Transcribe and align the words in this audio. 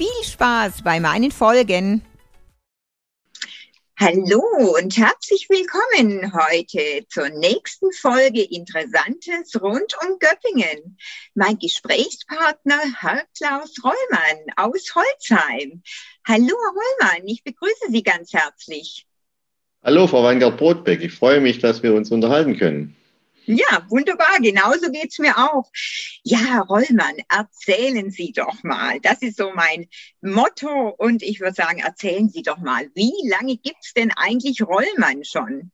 Viel 0.00 0.24
Spaß 0.24 0.80
bei 0.82 0.98
meinen 0.98 1.30
Folgen! 1.30 2.00
Hallo 3.98 4.42
und 4.78 4.96
herzlich 4.96 5.46
willkommen 5.50 6.32
heute 6.32 7.06
zur 7.10 7.28
nächsten 7.28 7.92
Folge 7.92 8.40
Interessantes 8.40 9.60
rund 9.60 9.94
um 10.02 10.18
Göppingen. 10.18 10.96
Mein 11.34 11.58
Gesprächspartner 11.58 12.80
Herr 12.98 13.24
Klaus 13.36 13.74
Rollmann 13.84 14.38
aus 14.56 14.90
Holzheim. 14.94 15.82
Hallo 16.26 16.46
Herr 16.46 17.10
Rollmann, 17.10 17.28
ich 17.28 17.44
begrüße 17.44 17.90
Sie 17.90 18.02
ganz 18.02 18.32
herzlich. 18.32 19.06
Hallo 19.84 20.06
Frau 20.06 20.24
Weingart-Brotbeck, 20.24 21.02
ich 21.02 21.12
freue 21.12 21.42
mich, 21.42 21.58
dass 21.58 21.82
wir 21.82 21.92
uns 21.92 22.10
unterhalten 22.10 22.56
können. 22.56 22.96
Ja, 23.50 23.84
wunderbar. 23.88 24.38
Genauso 24.40 24.92
geht's 24.92 25.18
mir 25.18 25.36
auch. 25.36 25.68
Ja, 26.22 26.60
Rollmann, 26.68 27.16
erzählen 27.28 28.10
Sie 28.10 28.32
doch 28.32 28.62
mal. 28.62 29.00
Das 29.00 29.22
ist 29.22 29.38
so 29.38 29.50
mein 29.52 29.86
Motto. 30.20 30.94
Und 30.96 31.24
ich 31.24 31.40
würde 31.40 31.54
sagen, 31.54 31.80
erzählen 31.80 32.28
Sie 32.28 32.42
doch 32.42 32.58
mal, 32.58 32.88
wie 32.94 33.12
lange 33.28 33.56
gibt's 33.56 33.92
denn 33.92 34.12
eigentlich 34.14 34.62
Rollmann 34.62 35.24
schon? 35.24 35.72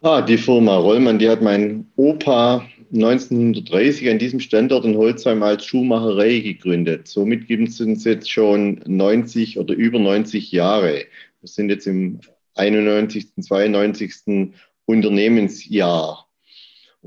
Ah, 0.00 0.22
die 0.22 0.38
Firma 0.38 0.76
Rollmann, 0.76 1.18
die 1.18 1.28
hat 1.28 1.42
mein 1.42 1.90
Opa 1.96 2.64
1930 2.94 4.08
an 4.08 4.20
diesem 4.20 4.38
Standort 4.38 4.84
in 4.84 4.96
Holzheim 4.96 5.42
als 5.42 5.64
Schuhmacherei 5.64 6.38
gegründet. 6.38 7.08
Somit 7.08 7.48
gibt 7.48 7.68
es 7.68 7.80
uns 7.80 8.04
jetzt 8.04 8.30
schon 8.30 8.80
90 8.86 9.58
oder 9.58 9.74
über 9.74 9.98
90 9.98 10.52
Jahre. 10.52 11.06
Wir 11.40 11.48
sind 11.48 11.70
jetzt 11.70 11.88
im 11.88 12.20
91., 12.54 13.34
92. 13.40 14.52
Unternehmensjahr 14.86 16.27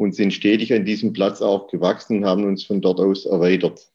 und 0.02 0.16
sind 0.16 0.34
stetig 0.34 0.74
an 0.74 0.84
diesem 0.84 1.14
Platz 1.14 1.44
auch 1.44 1.68
gewachsen 1.68 2.18
und 2.18 2.26
haben 2.26 2.44
uns 2.44 2.64
von 2.64 2.82
dort 2.82 3.00
aus 3.00 3.28
erweitert. 3.28 3.88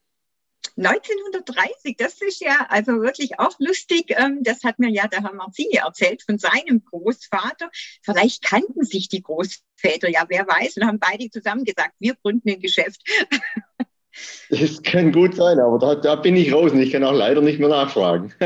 1930, 0.77 1.97
das 1.97 2.21
ist 2.23 2.41
ja 2.41 2.67
also 2.69 3.01
wirklich 3.01 3.41
auch 3.41 3.59
lustig. 3.59 4.15
Ähm, 4.17 4.41
das 4.43 4.63
hat 4.63 4.79
mir 4.79 4.91
ja 4.91 5.09
der 5.09 5.23
Herr 5.23 5.35
Marzini 5.35 5.77
erzählt 5.77 6.23
von 6.23 6.39
seinem 6.39 6.85
Großvater. 6.85 7.71
Vielleicht 8.03 8.45
kannten 8.45 8.85
sich 8.85 9.09
die 9.09 9.23
Großväter, 9.23 10.09
ja, 10.09 10.25
wer 10.29 10.47
weiß, 10.47 10.77
und 10.77 10.87
haben 10.87 11.01
beide 11.01 11.29
zusammen 11.29 11.65
gesagt, 11.65 11.95
wir 11.99 12.15
gründen 12.15 12.51
ein 12.51 12.61
Geschäft. 12.61 13.03
Das 14.51 14.83
kann 14.83 15.13
gut 15.13 15.35
sein, 15.35 15.59
aber 15.59 15.79
da, 15.79 15.95
da, 15.97 16.15
bin 16.15 16.37
ich 16.37 16.53
raus 16.53 16.73
und 16.73 16.81
ich 16.81 16.93
kann 16.93 17.03
auch 17.03 17.13
leider 17.13 17.41
nicht 17.41 17.59
mehr 17.59 17.69
nachfragen. 17.69 18.33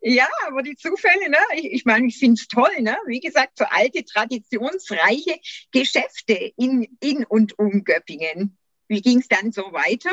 ja, 0.00 0.28
aber 0.46 0.62
die 0.62 0.76
Zufälle, 0.76 1.30
ne? 1.30 1.38
ich, 1.56 1.72
ich 1.72 1.84
meine, 1.84 2.06
ich 2.06 2.18
finde 2.18 2.34
es 2.34 2.48
toll. 2.48 2.80
Ne? 2.80 2.96
Wie 3.06 3.20
gesagt, 3.20 3.58
so 3.58 3.64
alte, 3.70 4.04
traditionsreiche 4.04 5.36
Geschäfte 5.72 6.52
in, 6.56 6.86
in 7.00 7.24
und 7.24 7.58
um 7.58 7.82
Göppingen. 7.84 8.58
Wie 8.88 9.00
ging 9.00 9.20
es 9.20 9.28
dann 9.28 9.52
so 9.52 9.62
weiter? 9.72 10.10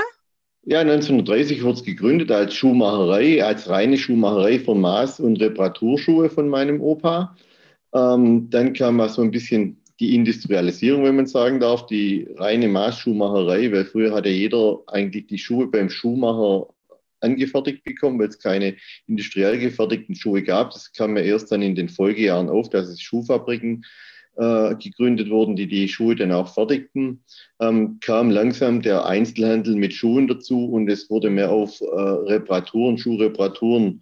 Ja, 0.63 0.81
1930 0.81 1.63
wurde 1.63 1.79
es 1.79 1.83
gegründet 1.83 2.31
als 2.31 2.53
Schuhmacherei, 2.53 3.43
als 3.43 3.67
reine 3.69 3.97
Schuhmacherei 3.97 4.59
von 4.59 4.79
Maß- 4.79 5.21
und 5.21 5.39
Reparaturschuhe 5.41 6.29
von 6.29 6.47
meinem 6.47 6.79
Opa. 6.81 7.35
Ähm, 7.93 8.49
dann 8.49 8.73
kam 8.73 8.97
mal 8.97 9.09
so 9.09 9.21
ein 9.21 9.31
bisschen 9.31 9.81
die 9.99 10.15
Industrialisierung, 10.15 11.03
wenn 11.03 11.17
man 11.17 11.27
sagen 11.27 11.59
darf, 11.59 11.85
die 11.85 12.27
reine 12.37 12.67
Maßschuhmacherei, 12.69 13.71
weil 13.71 13.85
früher 13.85 14.13
hatte 14.13 14.29
jeder 14.29 14.79
eigentlich 14.87 15.27
die 15.27 15.37
Schuhe 15.37 15.67
beim 15.67 15.89
Schuhmacher 15.89 16.67
angefertigt 17.19 17.83
bekommen, 17.83 18.17
weil 18.19 18.29
es 18.29 18.39
keine 18.39 18.75
industriell 19.07 19.59
gefertigten 19.59 20.15
Schuhe 20.15 20.41
gab. 20.41 20.71
Das 20.71 20.93
kam 20.93 21.17
ja 21.17 21.23
erst 21.23 21.51
dann 21.51 21.61
in 21.61 21.75
den 21.75 21.89
Folgejahren 21.89 22.49
auf, 22.49 22.69
dass 22.69 22.87
es 22.87 23.01
Schuhfabriken 23.01 23.85
äh, 24.37 24.75
gegründet 24.75 25.29
wurden, 25.29 25.57
die 25.57 25.67
die 25.67 25.89
Schuhe 25.89 26.15
dann 26.15 26.31
auch 26.31 26.53
fertigten. 26.53 27.23
Ähm, 27.59 27.99
kam 27.99 28.29
langsam 28.29 28.81
der 28.81 29.05
Einzelhandel 29.05 29.75
mit 29.75 29.93
Schuhen 29.93 30.29
dazu 30.29 30.65
und 30.65 30.89
es 30.89 31.09
wurde 31.09 31.29
mehr 31.29 31.51
auf 31.51 31.81
äh, 31.81 31.85
Reparaturen, 31.85 32.97
Schuhreparaturen 32.97 34.01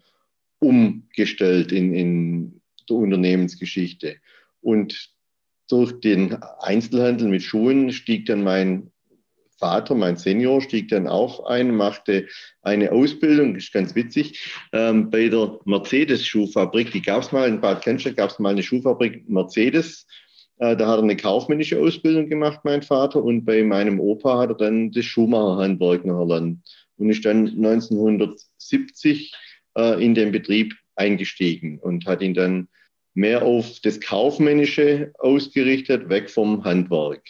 umgestellt 0.59 1.71
in, 1.71 1.95
in 1.95 2.61
der 2.87 2.97
Unternehmensgeschichte. 2.97 4.17
Und 4.61 5.16
durch 5.67 5.99
den 5.99 6.37
Einzelhandel 6.59 7.27
mit 7.27 7.43
Schuhen 7.43 7.91
stieg 7.91 8.25
dann 8.25 8.43
mein 8.43 8.91
Vater, 9.57 9.95
mein 9.95 10.17
Senior, 10.17 10.61
stieg 10.61 10.89
dann 10.89 11.07
auch 11.07 11.45
ein, 11.45 11.75
machte 11.75 12.27
eine 12.61 12.91
Ausbildung, 12.91 13.55
ist 13.55 13.73
ganz 13.73 13.95
witzig, 13.95 14.51
ähm, 14.71 15.09
bei 15.09 15.29
der 15.29 15.59
Mercedes-Schuhfabrik. 15.65 16.91
Die 16.91 17.01
gab 17.01 17.23
es 17.23 17.31
mal 17.31 17.49
in 17.49 17.59
Bad 17.59 17.83
Cannstatt, 17.83 18.17
gab 18.17 18.29
es 18.29 18.39
mal 18.39 18.49
eine 18.49 18.61
Schuhfabrik 18.61 19.27
Mercedes. 19.27 20.05
Äh, 20.59 20.75
da 20.75 20.87
hat 20.87 20.99
er 20.99 21.03
eine 21.03 21.17
kaufmännische 21.17 21.79
Ausbildung 21.79 22.29
gemacht, 22.29 22.59
mein 22.63 22.83
Vater, 22.83 23.23
und 23.23 23.45
bei 23.45 23.63
meinem 23.63 23.99
Opa 23.99 24.37
hat 24.39 24.49
er 24.49 24.57
dann 24.57 24.91
das 24.91 25.05
Schuhmacherhandwerk 25.05 26.05
noch 26.05 26.19
erlernt 26.19 26.59
und 26.97 27.09
ist 27.09 27.25
dann 27.25 27.47
1970 27.47 29.33
äh, 29.75 30.03
in 30.03 30.13
den 30.13 30.31
Betrieb 30.31 30.75
eingestiegen 30.95 31.79
und 31.79 32.05
hat 32.05 32.21
ihn 32.21 32.33
dann 32.33 32.67
mehr 33.17 33.41
auf 33.41 33.79
das 33.81 33.99
Kaufmännische 33.99 35.11
ausgerichtet, 35.17 36.07
weg 36.07 36.29
vom 36.29 36.63
Handwerk. 36.63 37.23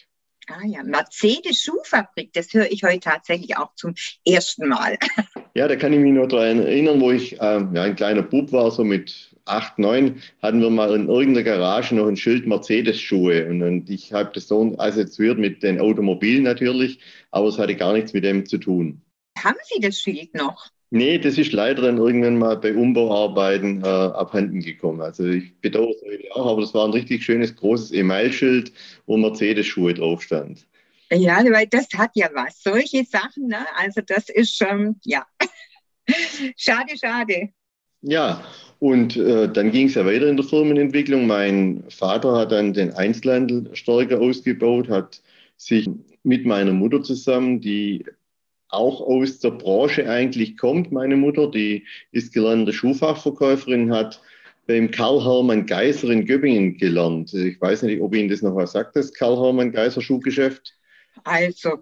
Ah 0.49 0.65
ja, 0.65 0.83
Mercedes 0.83 1.61
Schuhfabrik, 1.61 2.31
das 2.33 2.53
höre 2.53 2.69
ich 2.69 2.83
heute 2.83 2.99
tatsächlich 2.99 3.57
auch 3.57 3.73
zum 3.75 3.95
ersten 4.25 4.67
Mal. 4.67 4.97
Ja, 5.53 5.67
da 5.67 5.75
kann 5.75 5.91
ich 5.91 5.97
mich 5.97 6.13
noch 6.13 6.27
daran 6.27 6.59
erinnern, 6.59 7.01
wo 7.01 7.09
ich 7.09 7.33
äh, 7.41 7.65
ja, 7.73 7.81
ein 7.81 7.95
kleiner 7.95 8.21
Bub 8.21 8.51
war, 8.51 8.69
so 8.69 8.83
mit 8.83 9.35
acht, 9.45 9.79
neun, 9.79 10.21
hatten 10.43 10.61
wir 10.61 10.69
mal 10.69 10.93
in 10.93 11.09
irgendeiner 11.09 11.43
Garage 11.43 11.95
noch 11.95 12.05
ein 12.05 12.15
Schild 12.15 12.45
Mercedes-Schuhe. 12.45 13.47
Und, 13.47 13.63
und 13.63 13.89
ich 13.89 14.13
habe 14.13 14.29
das 14.35 14.47
so 14.47 14.75
assoziiert 14.77 15.39
mit 15.39 15.63
den 15.63 15.79
Automobilen 15.81 16.43
natürlich, 16.43 16.99
aber 17.31 17.47
es 17.47 17.57
hatte 17.57 17.75
gar 17.75 17.93
nichts 17.93 18.13
mit 18.13 18.23
dem 18.23 18.45
zu 18.45 18.59
tun. 18.59 19.01
Haben 19.39 19.57
Sie 19.63 19.81
das 19.81 19.99
Schild 19.99 20.35
noch? 20.35 20.69
Nee, 20.89 21.17
das 21.17 21.37
ist 21.37 21.51
leider 21.51 21.81
dann 21.81 21.97
irgendwann 21.97 22.37
mal 22.37 22.55
bei 22.55 22.73
Umbauarbeiten 22.73 23.83
äh, 23.83 23.87
abhanden 23.87 24.61
gekommen. 24.61 25.01
Also 25.01 25.25
ich 25.25 25.53
bedauere 25.59 25.91
es 25.91 26.01
heute 26.01 26.35
auch, 26.35 26.51
aber 26.51 26.61
das 26.61 26.73
war 26.73 26.85
ein 26.85 26.93
richtig 26.93 27.23
schönes 27.23 27.55
großes 27.55 27.91
Emailschild, 27.91 28.71
wo 29.05 29.17
Mercedes-Schuhe 29.17 29.93
drauf 29.93 30.23
stand. 30.23 30.65
Ja, 31.11 31.43
weil 31.51 31.67
das 31.67 31.87
hat 31.95 32.11
ja 32.15 32.29
was. 32.33 32.63
Solche 32.63 33.03
Sachen, 33.03 33.47
ne? 33.47 33.65
Also 33.75 34.01
das 34.01 34.29
ist 34.29 34.55
schon, 34.55 34.95
ja. 35.03 35.25
schade, 36.55 36.97
schade. 36.97 37.49
Ja, 38.01 38.43
und 38.79 39.17
äh, 39.17 39.51
dann 39.51 39.71
ging 39.71 39.87
es 39.87 39.95
ja 39.95 40.05
weiter 40.05 40.27
in 40.27 40.37
der 40.37 40.45
Firmenentwicklung. 40.45 41.27
Mein 41.27 41.83
Vater 41.89 42.37
hat 42.37 42.51
dann 42.51 42.73
den 42.73 42.93
Einzelhandel 42.93 43.69
stärker 43.73 44.21
ausgebaut, 44.21 44.87
hat 44.87 45.21
sich 45.57 45.89
mit 46.23 46.45
meiner 46.45 46.73
Mutter 46.73 47.01
zusammen 47.03 47.59
die 47.59 48.05
auch 48.69 49.01
aus 49.01 49.39
der 49.39 49.51
Branche 49.51 50.09
eigentlich 50.09 50.57
kommt. 50.57 50.91
Meine 50.91 51.15
Mutter, 51.15 51.49
die 51.49 51.85
ist 52.11 52.33
gelernte 52.33 52.73
Schuhfachverkäuferin, 52.73 53.91
hat 53.91 54.21
beim 54.67 54.91
Karl-Hermann 54.91 55.65
Geiser 55.65 56.09
in 56.09 56.25
Göppingen 56.25 56.77
gelernt. 56.77 57.33
Ich 57.33 57.59
weiß 57.59 57.83
nicht, 57.83 58.01
ob 58.01 58.13
Ihnen 58.13 58.29
das 58.29 58.41
noch 58.41 58.55
was 58.55 58.73
sagt, 58.73 58.95
das 58.95 59.13
Karl-Hermann 59.13 59.71
Geiser 59.71 60.01
Schuhgeschäft. 60.01 60.73
Also 61.23 61.77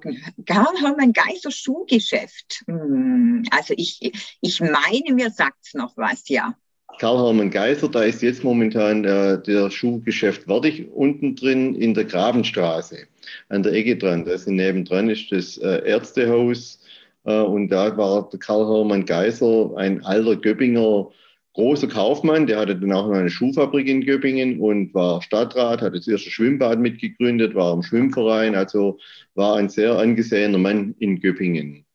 Karl-Hermann 0.45 1.11
Geiser 1.11 1.51
Schuhgeschäft. 1.51 2.61
Hm, 2.67 3.43
also 3.51 3.73
ich, 3.75 4.11
ich 4.41 4.61
meine, 4.61 5.13
mir 5.13 5.31
sagt 5.31 5.65
es 5.65 5.73
noch 5.73 5.97
was, 5.97 6.29
ja. 6.29 6.55
Karl-Hermann 6.99 7.49
Geiser, 7.49 7.89
da 7.89 8.03
ist 8.03 8.21
jetzt 8.21 8.43
momentan 8.43 9.03
äh, 9.03 9.41
der 9.41 9.69
Schuhgeschäft 9.69 10.47
Werdig 10.47 10.87
unten 10.93 11.35
drin 11.35 11.75
in 11.75 11.93
der 11.93 12.05
Grabenstraße, 12.05 13.07
an 13.49 13.63
der 13.63 13.73
Ecke 13.73 13.97
dran. 13.97 14.25
Da 14.25 14.31
ist 14.31 14.47
nebendran 14.47 15.09
ist 15.09 15.31
das 15.31 15.57
äh, 15.57 15.87
Ärztehaus 15.87 16.79
äh, 17.25 17.39
und 17.41 17.69
da 17.69 17.95
war 17.97 18.29
der 18.29 18.39
Karl-Hermann 18.39 19.05
Geiser, 19.05 19.71
ein 19.77 20.03
alter 20.05 20.35
Göppinger 20.35 21.09
großer 21.55 21.87
Kaufmann, 21.87 22.47
der 22.47 22.59
hatte 22.59 22.75
dann 22.75 22.91
auch 22.91 23.07
noch 23.07 23.15
eine 23.15 23.29
Schuhfabrik 23.29 23.87
in 23.87 24.05
Göppingen 24.05 24.59
und 24.59 24.93
war 24.93 25.21
Stadtrat, 25.21 25.81
hat 25.81 25.95
das 25.95 26.07
erste 26.07 26.29
Schwimmbad 26.29 26.79
mitgegründet, 26.79 27.55
war 27.55 27.73
im 27.73 27.81
Schwimmverein, 27.81 28.55
also 28.55 28.99
war 29.35 29.55
ein 29.55 29.69
sehr 29.69 29.97
angesehener 29.97 30.57
Mann 30.57 30.95
in 30.99 31.19
Göppingen. 31.21 31.85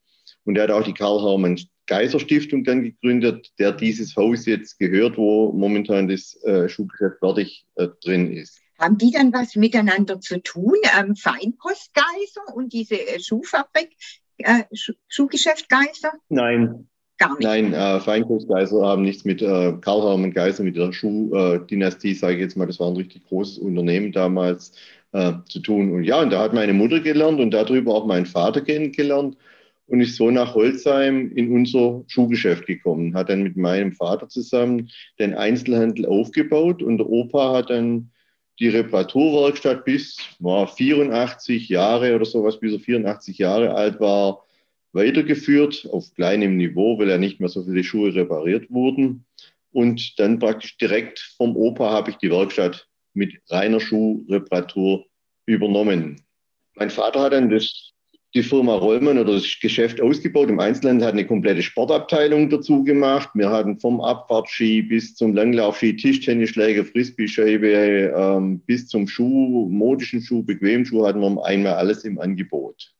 Und 0.44 0.56
er 0.56 0.64
hat 0.64 0.70
auch 0.70 0.82
die 0.82 0.94
Karl-Hermann 0.94 1.60
Geiser 1.86 2.20
Stiftung 2.20 2.64
dann 2.64 2.84
gegründet, 2.84 3.52
der 3.58 3.72
dieses 3.72 4.16
Haus 4.16 4.46
jetzt 4.46 4.78
gehört, 4.78 5.18
wo 5.18 5.52
momentan 5.52 6.08
das 6.08 6.40
äh, 6.44 6.68
Schulgeschäft 6.68 7.18
fertig 7.18 7.66
äh, 7.74 7.88
drin 8.02 8.32
ist. 8.32 8.59
Haben 8.80 8.98
die 8.98 9.10
dann 9.10 9.32
was 9.32 9.56
miteinander 9.56 10.20
zu 10.20 10.42
tun? 10.42 10.74
Ähm, 10.98 11.14
Feinpost 11.14 11.92
Geiser 11.94 12.56
und 12.56 12.72
diese 12.72 12.94
äh, 12.94 13.20
Schuhfabrik 13.20 13.90
äh, 14.38 14.64
Schuhgeschäft 15.08 15.68
Geiser? 15.68 16.12
Nein. 16.28 16.88
Gar 17.18 17.36
nicht. 17.36 17.42
Nein, 17.42 17.74
äh, 17.74 18.00
Feinkostgeiser 18.00 18.80
haben 18.80 19.02
nichts 19.02 19.26
mit 19.26 19.42
äh, 19.42 19.74
Karl 19.82 20.02
Hermann 20.02 20.32
Geiser, 20.32 20.64
mit 20.64 20.76
der 20.76 20.90
Schuhdynastie, 20.90 22.14
sage 22.14 22.36
ich 22.36 22.40
jetzt 22.40 22.56
mal, 22.56 22.66
das 22.66 22.80
war 22.80 22.88
ein 22.88 22.96
richtig 22.96 23.26
großes 23.28 23.58
Unternehmen 23.58 24.10
damals 24.10 24.72
äh, 25.12 25.32
zu 25.46 25.60
tun. 25.60 25.92
Und 25.92 26.04
ja, 26.04 26.22
und 26.22 26.30
da 26.30 26.40
hat 26.40 26.54
meine 26.54 26.72
Mutter 26.72 27.00
gelernt 27.00 27.38
und 27.38 27.50
darüber 27.50 27.94
auch 27.94 28.06
mein 28.06 28.24
Vater 28.24 28.62
kennengelernt 28.62 29.36
und 29.86 30.00
ist 30.00 30.16
so 30.16 30.30
nach 30.30 30.54
Holzheim 30.54 31.30
in 31.34 31.52
unser 31.52 32.04
Schuhgeschäft 32.06 32.66
gekommen, 32.66 33.14
hat 33.14 33.28
dann 33.28 33.42
mit 33.42 33.56
meinem 33.56 33.92
Vater 33.92 34.28
zusammen 34.28 34.88
den 35.18 35.34
Einzelhandel 35.34 36.06
aufgebaut 36.06 36.82
und 36.82 36.96
der 36.96 37.10
Opa 37.10 37.52
hat 37.52 37.68
dann 37.68 38.12
die 38.60 38.68
Reparaturwerkstatt 38.68 39.84
bis 39.84 40.18
war 40.38 40.68
84 40.68 41.68
Jahre 41.68 42.14
oder 42.14 42.26
sowas, 42.26 42.60
bis 42.60 42.74
er 42.74 42.80
84 42.80 43.38
Jahre 43.38 43.74
alt 43.74 43.98
war, 44.00 44.44
weitergeführt 44.92 45.88
auf 45.90 46.14
kleinem 46.14 46.56
Niveau, 46.56 46.98
weil 46.98 47.08
ja 47.08 47.18
nicht 47.18 47.40
mehr 47.40 47.48
so 47.48 47.64
viele 47.64 47.82
Schuhe 47.82 48.14
repariert 48.14 48.70
wurden. 48.70 49.24
Und 49.72 50.18
dann 50.18 50.38
praktisch 50.38 50.76
direkt 50.76 51.20
vom 51.36 51.56
Opa 51.56 51.90
habe 51.90 52.10
ich 52.10 52.16
die 52.16 52.30
Werkstatt 52.30 52.86
mit 53.14 53.40
reiner 53.48 53.80
Schuhreparatur 53.80 55.06
übernommen. 55.46 56.20
Mein 56.74 56.90
Vater 56.90 57.20
hat 57.22 57.32
dann 57.32 57.50
das, 57.50 57.89
die 58.34 58.42
Firma 58.42 58.74
Rollmann 58.74 59.18
oder 59.18 59.34
das 59.34 59.58
Geschäft 59.60 60.00
ausgebaut. 60.00 60.48
Im 60.48 60.60
Einzelhandel 60.60 61.06
hat 61.06 61.14
eine 61.14 61.26
komplette 61.26 61.62
Sportabteilung 61.62 62.48
dazu 62.48 62.84
gemacht. 62.84 63.30
Wir 63.34 63.50
hatten 63.50 63.80
vom 63.80 64.00
Abfahrtski 64.00 64.82
bis 64.82 65.16
zum 65.16 65.34
Langlaufski, 65.34 65.96
Tischtennisschläger, 65.96 66.84
Frisbee-Scheibe 66.84 68.14
ähm, 68.16 68.60
bis 68.60 68.86
zum 68.86 69.08
Schuh, 69.08 69.68
modischen 69.68 70.22
Schuh, 70.22 70.44
bequemen 70.44 70.86
Schuh 70.86 71.06
hatten 71.06 71.20
wir 71.20 71.44
einmal 71.44 71.74
alles 71.74 72.04
im 72.04 72.20
Angebot. 72.20 72.92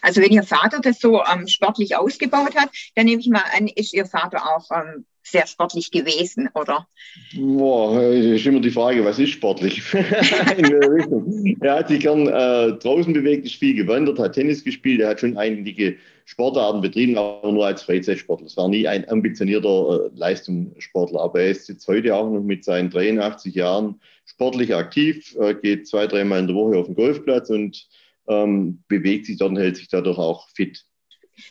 Also 0.00 0.22
wenn 0.22 0.32
Ihr 0.32 0.44
Vater 0.44 0.80
das 0.80 0.98
so 0.98 1.22
ähm, 1.24 1.46
sportlich 1.46 1.96
ausgebaut 1.96 2.54
hat, 2.56 2.70
dann 2.94 3.04
nehme 3.04 3.20
ich 3.20 3.28
mal 3.28 3.44
an, 3.54 3.68
ist 3.68 3.92
Ihr 3.92 4.06
Vater 4.06 4.56
auch 4.56 4.66
ähm, 4.74 5.04
sehr 5.22 5.46
sportlich 5.46 5.90
gewesen, 5.90 6.48
oder? 6.54 6.86
Boah, 7.34 8.00
ist 8.02 8.46
immer 8.46 8.60
die 8.60 8.70
Frage, 8.70 9.04
was 9.04 9.18
ist 9.18 9.30
sportlich? 9.30 9.82
er 11.60 11.74
hat 11.74 11.88
sich 11.88 12.00
gern 12.00 12.26
äh, 12.26 12.72
draußen 12.78 13.12
bewegt, 13.12 13.46
ist 13.46 13.56
viel 13.56 13.74
gewandert, 13.74 14.18
hat 14.18 14.34
Tennis 14.34 14.64
gespielt, 14.64 15.00
er 15.00 15.10
hat 15.10 15.20
schon 15.20 15.36
einige 15.36 15.96
Sportarten 16.24 16.80
betrieben, 16.80 17.18
aber 17.18 17.52
nur 17.52 17.66
als 17.66 17.82
Freizeitsportler. 17.82 18.46
Es 18.46 18.56
war 18.56 18.68
nie 18.68 18.86
ein 18.86 19.08
ambitionierter 19.08 20.06
äh, 20.06 20.10
Leistungssportler, 20.14 21.20
aber 21.20 21.40
er 21.40 21.50
ist 21.50 21.68
jetzt 21.68 21.86
heute 21.88 22.14
auch 22.14 22.30
noch 22.30 22.42
mit 22.42 22.64
seinen 22.64 22.90
83 22.90 23.54
Jahren 23.54 24.00
sportlich 24.24 24.74
aktiv, 24.74 25.36
äh, 25.40 25.54
geht 25.54 25.86
zwei, 25.86 26.06
dreimal 26.06 26.40
in 26.40 26.46
der 26.46 26.56
Woche 26.56 26.76
auf 26.76 26.86
den 26.86 26.94
Golfplatz 26.94 27.50
und 27.50 27.86
ähm, 28.28 28.82
bewegt 28.88 29.26
sich 29.26 29.38
dort 29.38 29.50
und 29.50 29.58
hält 29.58 29.76
sich 29.76 29.88
dadurch 29.88 30.18
auch 30.18 30.48
fit 30.50 30.84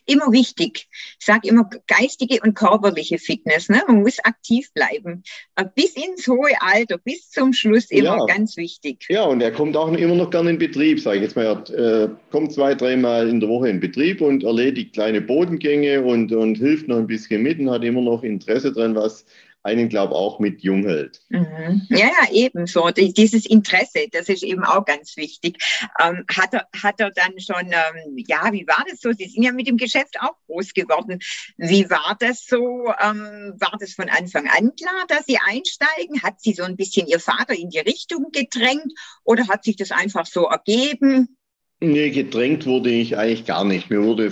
immer 0.05 0.31
wichtig. 0.31 0.87
Ich 1.19 1.25
sage 1.25 1.47
immer 1.47 1.69
geistige 1.87 2.39
und 2.43 2.53
körperliche 2.53 3.17
Fitness. 3.17 3.69
Ne? 3.69 3.81
Man 3.87 4.01
muss 4.01 4.19
aktiv 4.19 4.71
bleiben. 4.73 5.23
Äh, 5.55 5.65
bis 5.75 5.95
ins 5.95 6.27
hohe 6.27 6.51
Alter, 6.61 6.97
bis 6.97 7.29
zum 7.29 7.53
Schluss 7.53 7.91
immer 7.91 8.17
ja. 8.17 8.25
ganz 8.25 8.57
wichtig. 8.57 9.05
Ja, 9.09 9.23
und 9.23 9.41
er 9.41 9.51
kommt 9.51 9.75
auch 9.77 9.91
immer 9.91 10.15
noch 10.15 10.29
gerne 10.29 10.51
in 10.51 10.57
Betrieb, 10.57 10.99
sage 10.99 11.17
ich 11.17 11.23
jetzt 11.23 11.35
mal. 11.35 11.45
Er 11.45 12.03
äh, 12.03 12.09
kommt 12.31 12.53
zwei, 12.53 12.75
dreimal 12.75 13.27
in 13.29 13.39
der 13.39 13.49
Woche 13.49 13.69
in 13.69 13.79
Betrieb 13.79 14.21
und 14.21 14.43
erledigt 14.43 14.93
kleine 14.93 15.21
Bodengänge 15.21 16.01
und, 16.01 16.31
und 16.31 16.55
hilft 16.55 16.87
noch 16.87 16.97
ein 16.97 17.07
bisschen 17.07 17.41
mit 17.41 17.59
und 17.59 17.69
hat 17.69 17.83
immer 17.83 18.01
noch 18.01 18.23
Interesse 18.23 18.71
dran, 18.71 18.95
was 18.95 19.25
einen, 19.63 19.89
glaube 19.89 20.15
auch 20.15 20.39
mit 20.39 20.61
jung 20.61 20.83
hält. 20.83 21.21
Mhm. 21.29 21.85
Ja, 21.89 22.07
ja, 22.07 22.31
ebenso. 22.31 22.89
Dieses 22.89 23.45
Interesse, 23.45 24.07
das 24.11 24.27
ist 24.29 24.43
eben 24.43 24.63
auch 24.63 24.85
ganz 24.85 25.17
wichtig. 25.17 25.57
Ähm, 25.99 26.25
hat, 26.35 26.53
er, 26.53 26.67
hat 26.81 26.99
er 26.99 27.11
dann 27.11 27.39
schon, 27.39 27.67
ähm, 27.67 28.17
ja, 28.27 28.51
wie 28.51 28.65
war 28.67 28.83
das 28.89 29.01
so? 29.01 29.11
Sie 29.11 29.27
sind 29.27 29.43
ja 29.43 29.51
mit 29.51 29.67
dem 29.67 29.77
Geschäft 29.77 30.15
auch 30.19 30.35
groß 30.47 30.73
geworden. 30.73 31.19
Wie 31.57 31.89
war 31.89 32.17
das 32.19 32.45
so? 32.45 32.87
Ähm, 33.01 33.53
war 33.59 33.77
das 33.79 33.93
von 33.93 34.09
Anfang 34.09 34.47
an 34.47 34.75
klar, 34.75 35.05
dass 35.07 35.25
Sie 35.25 35.37
einsteigen? 35.37 36.23
Hat 36.23 36.41
Sie 36.41 36.53
so 36.53 36.63
ein 36.63 36.75
bisschen 36.75 37.07
Ihr 37.07 37.19
Vater 37.19 37.53
in 37.53 37.69
die 37.69 37.79
Richtung 37.79 38.31
gedrängt 38.31 38.93
oder 39.23 39.47
hat 39.47 39.63
sich 39.63 39.75
das 39.75 39.91
einfach 39.91 40.25
so 40.25 40.45
ergeben? 40.45 41.37
Nee, 41.79 42.11
gedrängt 42.11 42.65
wurde 42.65 42.91
ich 42.91 43.17
eigentlich 43.17 43.45
gar 43.45 43.65
nicht. 43.65 43.89
Mir 43.89 44.03
wurde 44.03 44.31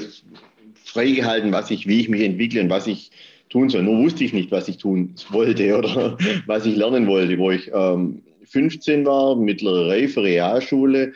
freigehalten, 0.85 1.51
was 1.51 1.71
ich, 1.71 1.87
wie 1.87 1.99
ich 1.99 2.09
mich 2.09 2.21
entwickle 2.21 2.61
und 2.61 2.69
was 2.69 2.87
ich 2.87 3.11
tun 3.49 3.69
soll. 3.69 3.83
Nur 3.83 4.03
wusste 4.03 4.23
ich 4.23 4.33
nicht, 4.33 4.51
was 4.51 4.67
ich 4.67 4.77
tun 4.77 5.15
wollte 5.29 5.77
oder 5.77 6.17
was 6.45 6.65
ich 6.65 6.75
lernen 6.75 7.07
wollte. 7.07 7.37
Wo 7.37 7.51
ich 7.51 7.69
ähm, 7.73 8.23
15 8.45 9.05
war, 9.05 9.35
mittlere 9.35 9.89
Reife, 9.89 10.23
Realschule, 10.23 11.13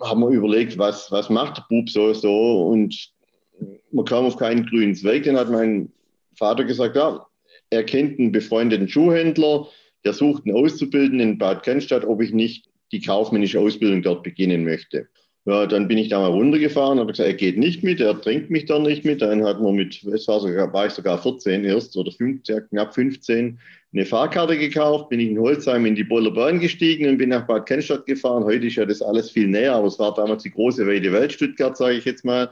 haben 0.00 0.20
wir 0.20 0.28
überlegt, 0.28 0.76
was, 0.76 1.10
was 1.10 1.30
macht 1.30 1.58
der 1.58 1.64
Bub 1.68 1.88
so, 1.88 2.12
so 2.12 2.66
und 2.68 3.10
man 3.90 4.04
kam 4.04 4.26
auf 4.26 4.36
keinen 4.36 4.66
grünen 4.66 4.94
Zweig. 4.94 5.24
Dann 5.24 5.38
hat 5.38 5.50
mein 5.50 5.90
Vater 6.34 6.64
gesagt, 6.64 6.96
ja, 6.96 7.26
er 7.70 7.84
kennt 7.84 8.18
einen 8.18 8.32
befreundeten 8.32 8.88
Schuhhändler, 8.88 9.66
der 10.04 10.12
sucht 10.12 10.44
einen 10.44 10.56
Auszubildenden 10.56 11.30
in 11.30 11.38
Bad 11.38 11.62
Cannstatt, 11.62 12.04
ob 12.04 12.20
ich 12.20 12.32
nicht 12.32 12.68
die 12.92 13.00
kaufmännische 13.00 13.58
Ausbildung 13.58 14.02
dort 14.02 14.22
beginnen 14.22 14.64
möchte. 14.64 15.08
Ja, 15.46 15.64
dann 15.64 15.86
bin 15.86 15.96
ich 15.96 16.08
da 16.08 16.18
mal 16.18 16.26
runtergefahren, 16.26 16.98
habe 16.98 17.12
gesagt, 17.12 17.28
er 17.28 17.34
geht 17.34 17.56
nicht 17.56 17.84
mit, 17.84 18.00
er 18.00 18.20
trinkt 18.20 18.50
mich 18.50 18.64
da 18.64 18.80
nicht 18.80 19.04
mit. 19.04 19.22
Dann 19.22 19.44
hat 19.44 19.60
man 19.60 19.76
mit, 19.76 20.02
es 20.02 20.26
war, 20.26 20.40
sogar, 20.40 20.72
war 20.72 20.86
ich 20.86 20.92
sogar 20.92 21.22
14 21.22 21.64
erst 21.64 21.96
oder 21.96 22.10
15, 22.10 22.68
knapp 22.68 22.92
15, 22.92 23.56
eine 23.92 24.04
Fahrkarte 24.04 24.58
gekauft, 24.58 25.08
bin 25.08 25.20
ich 25.20 25.30
in 25.30 25.38
Holzheim 25.38 25.86
in 25.86 25.94
die 25.94 26.02
Boller 26.02 26.32
Bahn 26.32 26.58
gestiegen 26.58 27.08
und 27.08 27.18
bin 27.18 27.28
nach 27.28 27.46
Bad 27.46 27.66
Kennstadt 27.66 28.06
gefahren. 28.06 28.42
Heute 28.42 28.66
ist 28.66 28.74
ja 28.74 28.86
das 28.86 29.00
alles 29.00 29.30
viel 29.30 29.46
näher, 29.46 29.74
aber 29.74 29.86
es 29.86 30.00
war 30.00 30.12
damals 30.14 30.42
die 30.42 30.50
große 30.50 30.84
weite 30.84 31.12
Welt 31.12 31.32
Stuttgart, 31.32 31.76
sage 31.76 31.94
ich 31.94 32.04
jetzt 32.04 32.24
mal. 32.24 32.50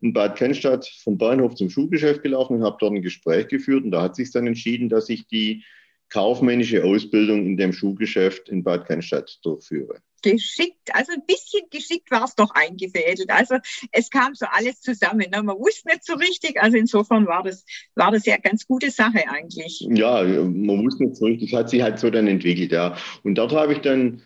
In 0.00 0.12
Bad 0.12 0.36
Kennstadt 0.36 0.86
vom 1.02 1.18
Bahnhof 1.18 1.56
zum 1.56 1.68
Schuhgeschäft 1.68 2.22
gelaufen 2.22 2.58
und 2.58 2.62
habe 2.62 2.76
dort 2.78 2.92
ein 2.92 3.02
Gespräch 3.02 3.48
geführt 3.48 3.82
und 3.82 3.90
da 3.90 4.02
hat 4.02 4.14
sich 4.14 4.30
dann 4.30 4.46
entschieden, 4.46 4.88
dass 4.88 5.08
ich 5.08 5.26
die 5.26 5.64
kaufmännische 6.10 6.84
Ausbildung 6.84 7.44
in 7.44 7.56
dem 7.56 7.72
Schuhgeschäft 7.72 8.48
in 8.48 8.62
Bad 8.62 8.86
Cannstatt 8.86 9.40
durchführe. 9.42 10.00
Geschickt, 10.22 10.94
also 10.94 11.12
ein 11.12 11.24
bisschen 11.26 11.68
geschickt 11.70 12.10
war 12.10 12.24
es 12.24 12.34
doch 12.34 12.50
eingefädelt. 12.50 13.30
Also 13.30 13.56
es 13.92 14.10
kam 14.10 14.34
so 14.34 14.46
alles 14.50 14.80
zusammen. 14.80 15.26
Ne? 15.30 15.42
Man 15.42 15.58
wusste 15.58 15.88
nicht 15.88 16.04
so 16.04 16.14
richtig. 16.14 16.60
Also 16.60 16.76
insofern 16.76 17.26
war 17.26 17.42
das, 17.42 17.64
war 17.94 18.10
das 18.10 18.26
ja 18.26 18.36
ganz 18.36 18.66
gute 18.66 18.90
Sache 18.90 19.28
eigentlich. 19.28 19.86
Ja, 19.90 20.22
man 20.22 20.84
wusste 20.84 21.04
nicht 21.04 21.16
so 21.16 21.26
richtig. 21.26 21.52
Es 21.52 21.58
hat 21.58 21.70
sich 21.70 21.82
halt 21.82 21.98
so 21.98 22.10
dann 22.10 22.26
entwickelt, 22.26 22.72
ja. 22.72 22.96
Und 23.22 23.36
dort 23.36 23.52
habe 23.52 23.74
ich 23.74 23.80
dann 23.80 24.22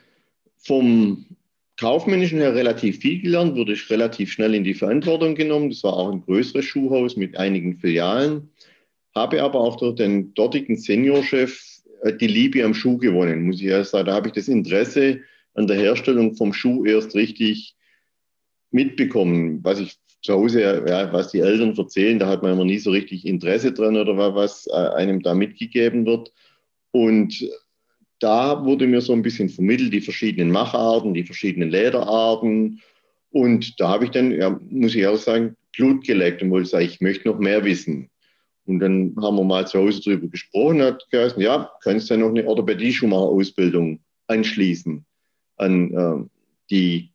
vom 0.59 1.26
Kaufmännischen 1.76 2.38
her 2.38 2.54
relativ 2.54 2.99
viel 2.99 3.20
gelernt, 3.20 3.56
wurde 3.56 3.73
ich 3.73 3.88
relativ 3.90 4.32
schnell 4.32 4.54
in 4.54 4.64
die 4.64 4.75
Verantwortung 4.75 5.35
genommen. 5.35 5.70
Das 5.70 5.82
war 5.82 5.94
auch 5.94 6.12
ein 6.12 6.23
größeres 6.23 6.64
Schuhhaus 6.64 7.16
mit 7.16 7.37
einigen 7.37 7.78
Filialen 7.78 8.50
habe 9.14 9.42
aber 9.42 9.61
auch 9.61 9.76
durch 9.76 9.97
den 9.97 10.35
dortigen 10.35 10.76
Seniorchef 10.76 11.82
äh, 12.02 12.12
die 12.14 12.26
Liebe 12.26 12.64
am 12.64 12.75
Schuh 12.75 12.97
gewonnen, 12.99 13.44
muss 13.44 13.61
ich 13.61 13.66
erst 13.66 13.92
sagen. 13.92 14.06
Da 14.06 14.14
habe 14.14 14.28
ich 14.28 14.35
das 14.35 14.49
Interesse 14.49 15.20
an 15.54 15.66
der 15.66 15.76
Herstellung 15.76 16.35
vom 16.35 16.52
Schuh 16.52 16.85
erst 16.85 17.14
richtig 17.14 17.75
mitbekommen, 18.71 19.62
was 19.62 19.80
ich 19.80 19.97
zu 20.23 20.35
Hause, 20.35 20.85
ja, 20.87 21.12
was 21.12 21.30
die 21.30 21.40
Eltern 21.40 21.75
erzählen, 21.76 22.19
da 22.19 22.28
hat 22.28 22.42
man 22.42 22.52
immer 22.52 22.64
nie 22.64 22.78
so 22.78 22.90
richtig 22.90 23.26
Interesse 23.26 23.73
dran 23.73 23.97
oder 23.97 24.35
was 24.35 24.66
äh, 24.66 24.73
einem 24.73 25.23
da 25.23 25.35
mitgegeben 25.35 26.04
wird. 26.04 26.33
Und 26.92 27.49
da 28.19 28.64
wurde 28.64 28.87
mir 28.87 29.00
so 29.00 29.14
ein 29.14 29.23
bisschen 29.23 29.49
vermittelt, 29.49 29.92
die 29.92 30.02
verschiedenen 30.02 30.50
Macharten, 30.50 31.14
die 31.14 31.25
verschiedenen 31.25 31.71
Lederarten. 31.71 32.83
Und 33.30 33.80
da 33.80 33.88
habe 33.88 34.04
ich 34.04 34.11
dann, 34.11 34.33
ja, 34.33 34.61
muss 34.69 34.95
ich 34.95 35.07
auch 35.07 35.16
sagen, 35.16 35.57
Blut 35.75 36.04
geleckt 36.04 36.42
und 36.42 36.50
wollte 36.50 36.69
sagen, 36.69 36.85
ich 36.85 37.00
möchte 37.00 37.28
noch 37.28 37.38
mehr 37.38 37.64
wissen. 37.64 38.11
Und 38.66 38.80
dann 38.80 39.14
haben 39.21 39.37
wir 39.37 39.45
mal 39.45 39.66
zu 39.66 39.78
Hause 39.78 40.02
darüber 40.04 40.28
gesprochen, 40.28 40.83
hat 40.83 41.07
geheißen, 41.11 41.40
ja, 41.40 41.71
kannst 41.83 42.11
du 42.11 42.14
ja 42.14 42.21
noch 42.21 42.28
eine 42.28 42.47
Orthopädie-Schuhmacher-Ausbildung 42.47 44.00
anschließen 44.26 45.07
an 45.61 45.95
äh, 45.95 46.29
die 46.71 47.12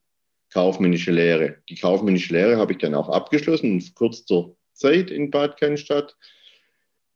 kaufmännische 0.53 1.11
Lehre. 1.11 1.57
Die 1.69 1.75
kaufmännische 1.75 2.33
Lehre 2.33 2.57
habe 2.57 2.73
ich 2.73 2.77
dann 2.77 2.95
auch 2.95 3.09
abgeschlossen 3.09 3.79
in 3.79 3.93
kurzer 3.93 4.51
Zeit 4.73 5.11
in 5.11 5.31
Bad 5.31 5.57
Cannstatt. 5.59 6.15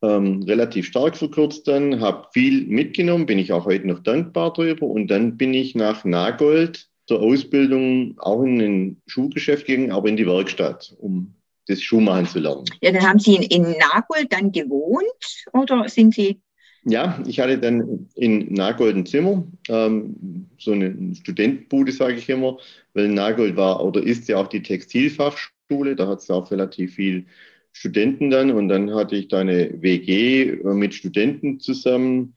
Ähm, 0.02 0.44
relativ 0.44 0.88
stark 0.88 1.18
verkürzt 1.18 1.68
dann, 1.68 2.00
habe 2.00 2.28
viel 2.32 2.66
mitgenommen, 2.68 3.26
bin 3.26 3.38
ich 3.38 3.52
auch 3.52 3.66
heute 3.66 3.88
noch 3.88 4.00
dankbar 4.00 4.54
darüber. 4.54 4.88
Und 4.88 5.08
dann 5.08 5.38
bin 5.38 5.54
ich 5.54 5.76
nach 5.76 6.06
Nagold 6.06 6.88
zur 7.08 7.22
Ausbildung 7.22 8.16
auch 8.20 8.44
in 8.44 8.62
ein 8.62 9.02
Schuhgeschäft 9.08 9.66
gegangen, 9.66 9.92
aber 9.92 10.10
in 10.10 10.18
die 10.18 10.28
Werkstatt, 10.28 10.96
um 11.00 11.34
das 11.68 11.82
Schuhmachen 11.82 12.28
zu 12.28 12.40
lernen. 12.40 12.66
Ja, 12.82 12.92
dann 12.92 13.08
haben 13.08 13.20
Sie 13.20 13.36
in, 13.36 13.44
in 13.44 13.76
Nagold 13.78 14.32
dann 14.32 14.52
gewohnt 14.52 15.46
oder 15.54 15.88
sind 15.90 16.14
Sie 16.14 16.42
ja, 16.86 17.22
ich 17.28 17.40
hatte 17.40 17.58
dann 17.58 18.08
in 18.16 18.54
Nagold 18.54 18.96
ein 18.96 19.06
Zimmer, 19.06 19.46
ähm, 19.68 20.48
so 20.58 20.72
eine 20.72 21.14
Studentenbude, 21.16 21.92
sage 21.92 22.16
ich 22.16 22.30
immer, 22.30 22.58
weil 22.94 23.10
Nagold 23.10 23.56
war 23.56 23.84
oder 23.84 24.02
ist 24.02 24.28
ja 24.28 24.38
auch 24.38 24.48
die 24.48 24.62
Textilfachschule, 24.62 25.96
da 25.96 26.08
hat 26.08 26.20
es 26.20 26.30
auch 26.30 26.50
relativ 26.52 26.96
viel 26.96 27.26
Studenten 27.74 28.30
dann 28.30 28.52
und 28.52 28.70
dann 28.70 28.94
hatte 28.94 29.16
ich 29.16 29.28
da 29.28 29.40
eine 29.40 29.82
WG 29.82 30.58
mit 30.64 30.94
Studenten 30.94 31.60
zusammen 31.60 32.36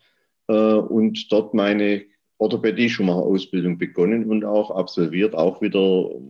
äh, 0.48 0.52
und 0.52 1.30
dort 1.32 1.54
meine 1.54 2.04
Orthopädie-Schuhmacher-Ausbildung 2.42 3.78
begonnen 3.78 4.24
und 4.26 4.44
auch 4.44 4.70
absolviert, 4.70 5.34
auch 5.34 5.62
wieder 5.62 5.80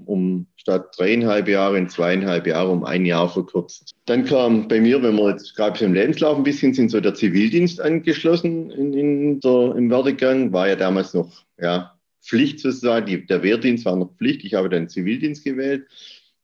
um 0.07 0.47
statt 0.57 0.95
dreieinhalb 0.97 1.49
Jahre 1.49 1.79
in 1.79 1.89
zweieinhalb 1.89 2.47
Jahre 2.47 2.71
um 2.71 2.85
ein 2.85 3.05
Jahr 3.05 3.29
verkürzt. 3.29 3.95
Dann 4.07 4.25
kam 4.25 4.69
bei 4.69 4.81
mir, 4.81 5.03
wenn 5.03 5.17
wir 5.17 5.31
jetzt 5.31 5.57
gerade 5.57 5.85
im 5.85 5.95
Lebenslauf 5.95 6.37
ein 6.37 6.45
bisschen 6.45 6.75
sind, 6.75 6.91
so 6.91 7.01
der 7.01 7.15
Zivildienst 7.15 7.81
angeschlossen 7.81 8.71
in, 8.71 8.93
in 8.93 9.41
der, 9.41 9.75
im 9.77 9.91
Werdegang, 9.91 10.53
war 10.53 10.69
ja 10.69 10.77
damals 10.77 11.15
noch 11.15 11.45
ja, 11.61 11.93
Pflicht 12.23 12.61
sozusagen, 12.61 13.07
die, 13.07 13.27
der 13.27 13.43
Wehrdienst 13.43 13.85
war 13.85 13.97
noch 13.97 14.15
Pflicht, 14.17 14.45
ich 14.45 14.55
habe 14.55 14.69
dann 14.69 14.89
Zivildienst 14.89 15.45
gewählt. 15.45 15.87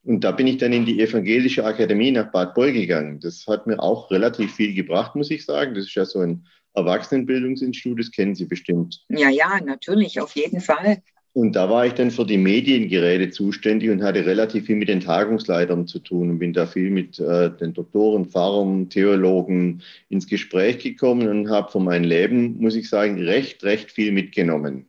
Und 0.05 0.25
da 0.25 0.33
bin 0.33 0.47
ich 0.47 0.57
dann 0.57 0.73
in 0.73 0.87
die 0.87 1.01
Evangelische 1.01 1.65
Akademie 1.65 2.11
nach 2.11 2.33
Bad 2.33 2.55
Boll 2.55 2.73
gegangen. 2.73 3.21
Das 3.21 3.47
hat 3.47 3.67
mir 3.67 3.79
auch 3.79 4.11
relativ 4.11 4.55
viel 4.55 4.73
gebracht, 4.73 5.15
muss 5.15 5.31
ich 5.31 5.45
sagen. 5.45 5.75
Das 5.75 5.85
ist 5.85 5.95
ja 5.95 6.07
so 6.07 6.21
ein 6.21 6.47
Erwachsenenbildungsinstitut, 6.75 7.99
das 7.99 8.11
kennen 8.11 8.35
Sie 8.35 8.45
bestimmt. 8.45 9.05
Ja, 9.09 9.29
ja, 9.29 9.61
natürlich, 9.65 10.21
auf 10.21 10.35
jeden 10.37 10.61
Fall. 10.61 11.03
Und 11.35 11.55
da 11.55 11.71
war 11.71 11.87
ich 11.87 11.93
dann 11.93 12.11
für 12.11 12.27
die 12.27 12.39
Mediengeräte 12.39 13.31
zuständig 13.31 13.91
und 13.91 14.03
hatte 14.03 14.27
relativ 14.27 14.67
viel 14.67 14.77
mit 14.77 14.89
den 14.89 15.01
Tagungsleitern 15.01 15.87
zu 15.87 16.01
tun 16.01 16.31
und 16.31 16.39
bin 16.41 16.53
da 16.53 16.67
viel 16.67 16.91
mit 16.91 17.21
äh, 17.21 17.51
den 17.51 17.75
Doktoren, 17.75 18.27
Pfarrern, 18.27 18.89
Theologen 18.89 19.83
ins 20.09 20.27
Gespräch 20.27 20.79
gekommen 20.79 21.29
und 21.29 21.51
habe 21.51 21.71
von 21.71 21.85
meinem 21.85 22.05
Leben, 22.05 22.59
muss 22.59 22.75
ich 22.75 22.89
sagen, 22.89 23.23
recht, 23.23 23.63
recht 23.63 23.93
viel 23.93 24.11
mitgenommen. 24.11 24.87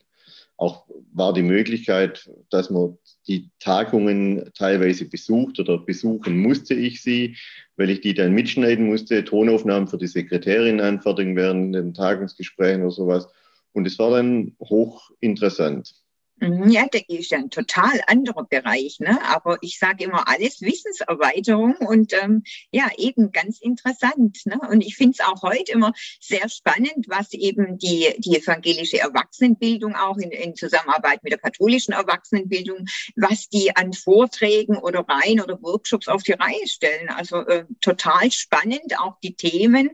Auch 0.59 0.83
war 1.13 1.31
die 1.31 1.41
Möglichkeit, 1.41 2.29
dass 2.49 2.69
man 2.69 2.97
die 3.29 3.49
Tagungen 3.59 4.51
teilweise 4.53 5.05
besucht 5.05 5.57
oder 5.57 5.77
besuchen 5.77 6.37
musste 6.37 6.73
ich 6.73 7.01
sie, 7.01 7.37
weil 7.77 7.89
ich 7.89 8.01
die 8.01 8.13
dann 8.13 8.33
mitschneiden 8.33 8.85
musste, 8.85 9.23
Tonaufnahmen 9.23 9.87
für 9.87 9.97
die 9.97 10.07
Sekretärin 10.07 10.81
anfertigen 10.81 11.37
während 11.37 11.75
den 11.75 11.93
Tagungsgesprächen 11.93 12.81
oder 12.81 12.91
sowas. 12.91 13.29
Und 13.71 13.87
es 13.87 13.97
war 13.99 14.11
dann 14.11 14.57
hochinteressant. 14.59 15.95
Mhm, 16.41 16.69
ja, 16.69 16.87
der 16.87 17.07
ist 17.09 17.31
ja 17.31 17.37
ein 17.37 17.49
total 17.49 18.01
anderer 18.07 18.45
Bereich, 18.45 18.99
ne? 18.99 19.19
Aber 19.27 19.57
ich 19.61 19.77
sage 19.77 20.05
immer 20.05 20.27
alles 20.27 20.61
Wissenserweiterung 20.61 21.75
und 21.75 22.13
ähm, 22.13 22.43
ja, 22.71 22.89
eben 22.97 23.31
ganz 23.31 23.59
interessant. 23.59 24.39
Ne? 24.45 24.57
Und 24.69 24.81
ich 24.81 24.95
finde 24.95 25.17
es 25.19 25.25
auch 25.25 25.41
heute 25.41 25.73
immer 25.73 25.91
sehr 26.21 26.47
spannend, 26.47 27.07
was 27.07 27.33
eben 27.33 27.77
die, 27.77 28.13
die 28.19 28.37
evangelische 28.37 28.99
Erwachsenenbildung 28.99 29.95
auch 29.95 30.17
in, 30.17 30.31
in 30.31 30.55
Zusammenarbeit 30.55 31.23
mit 31.23 31.33
der 31.33 31.39
katholischen 31.39 31.93
Erwachsenenbildung, 31.93 32.85
was 33.15 33.49
die 33.49 33.75
an 33.75 33.91
Vorträgen 33.93 34.77
oder 34.77 35.05
Reihen 35.07 35.41
oder 35.41 35.61
Workshops 35.61 36.07
auf 36.07 36.23
die 36.23 36.33
Reihe 36.33 36.67
stellen. 36.67 37.09
Also 37.09 37.37
äh, 37.47 37.65
total 37.81 38.31
spannend, 38.31 38.97
auch 38.99 39.19
die 39.21 39.35
Themen. 39.35 39.89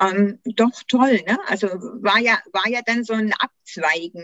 Ähm, 0.00 0.38
doch 0.44 0.82
toll, 0.86 1.20
ne? 1.26 1.38
Also 1.46 1.68
war 1.68 2.20
ja, 2.20 2.38
war 2.52 2.68
ja 2.68 2.80
dann 2.86 3.02
so 3.02 3.14
ein 3.14 3.32
Abzweigen, 3.32 3.57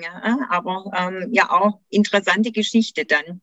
ja? 0.03 0.39
aber 0.49 0.91
ähm, 0.97 1.29
ja 1.33 1.51
auch 1.51 1.81
interessante 1.89 2.53
Geschichte 2.53 3.05
dann. 3.05 3.41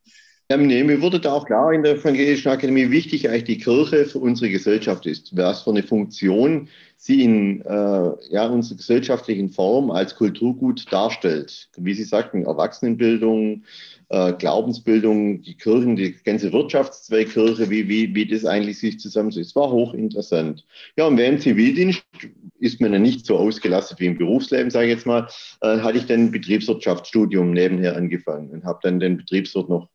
Ja, 0.51 0.57
nee, 0.57 0.83
mir 0.83 1.01
wurde 1.01 1.21
da 1.21 1.31
auch 1.31 1.45
klar 1.45 1.71
in 1.71 1.81
der 1.81 1.93
Evangelischen 1.93 2.49
Akademie, 2.49 2.91
wichtig 2.91 3.29
eigentlich 3.29 3.45
die 3.45 3.57
Kirche 3.57 4.03
für 4.03 4.19
unsere 4.19 4.51
Gesellschaft 4.51 5.05
ist. 5.05 5.33
Was 5.37 5.61
für 5.61 5.69
eine 5.69 5.81
Funktion 5.81 6.67
sie 6.97 7.23
in 7.23 7.61
äh, 7.61 8.11
ja, 8.31 8.47
unserer 8.47 8.75
gesellschaftlichen 8.75 9.47
Form 9.47 9.91
als 9.91 10.13
Kulturgut 10.13 10.91
darstellt. 10.91 11.69
Wie 11.77 11.93
Sie 11.93 12.03
sagten, 12.03 12.43
Erwachsenenbildung, 12.43 13.63
äh, 14.09 14.33
Glaubensbildung, 14.33 15.41
die 15.41 15.55
Kirchen, 15.55 15.95
die 15.95 16.17
ganze 16.21 16.51
Wirtschaftszweig 16.51 17.29
Kirche, 17.29 17.69
wie, 17.69 17.87
wie, 17.87 18.13
wie 18.13 18.25
das 18.25 18.43
eigentlich 18.43 18.77
sich 18.77 18.99
zusammensetzt. 18.99 19.55
war 19.55 19.71
hochinteressant. 19.71 20.65
Ja, 20.97 21.07
und 21.07 21.17
während 21.17 21.41
Zivildienst 21.41 22.03
ist 22.59 22.81
man 22.81 22.91
ja 22.91 22.99
nicht 22.99 23.25
so 23.25 23.37
ausgelastet 23.37 24.01
wie 24.01 24.07
im 24.07 24.17
Berufsleben, 24.17 24.69
sage 24.69 24.87
ich 24.87 24.95
jetzt 24.95 25.05
mal, 25.05 25.29
äh, 25.61 25.77
hatte 25.77 25.97
ich 25.97 26.07
dann 26.07 26.25
ein 26.25 26.31
Betriebswirtschaftsstudium 26.31 27.53
nebenher 27.53 27.95
angefangen 27.95 28.49
und 28.49 28.65
habe 28.65 28.79
dann 28.83 28.99
den 28.99 29.15
Betriebswirt 29.15 29.69
noch 29.69 29.87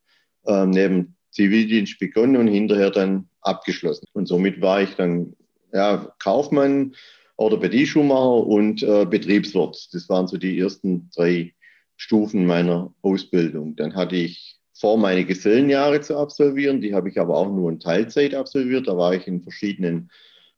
äh, 0.47 0.67
neben 0.67 1.17
Zivildienst 1.31 1.99
begonnen 1.99 2.37
und 2.37 2.49
hinterher 2.49 2.91
dann 2.91 3.29
abgeschlossen. 3.41 4.07
Und 4.13 4.27
somit 4.27 4.61
war 4.61 4.83
ich 4.83 4.95
dann 4.97 5.35
ja, 5.73 6.13
Kaufmann, 6.19 6.95
Orthopädie-Schuhmacher 7.37 8.47
und 8.47 8.83
äh, 8.83 9.05
Betriebswirt. 9.05 9.89
Das 9.93 10.09
waren 10.09 10.27
so 10.27 10.39
die 10.39 10.59
ersten 10.59 11.11
drei 11.15 11.53
Stufen 11.97 12.47
meiner 12.47 12.95
Ausbildung. 13.03 13.77
Dann 13.77 13.95
hatte 13.95 14.17
ich 14.17 14.57
vor, 14.73 14.99
meine 14.99 15.25
Gesellenjahre 15.25 16.01
zu 16.01 16.17
absolvieren. 16.17 16.81
Die 16.81 16.95
habe 16.95 17.09
ich 17.09 17.19
aber 17.19 17.37
auch 17.37 17.51
nur 17.51 17.71
in 17.71 17.81
Teilzeit 17.81 18.35
absolviert. 18.35 18.89
Da 18.89 18.97
war 18.97 19.15
ich 19.15 19.27
in 19.27 19.43
verschiedenen 19.43 20.11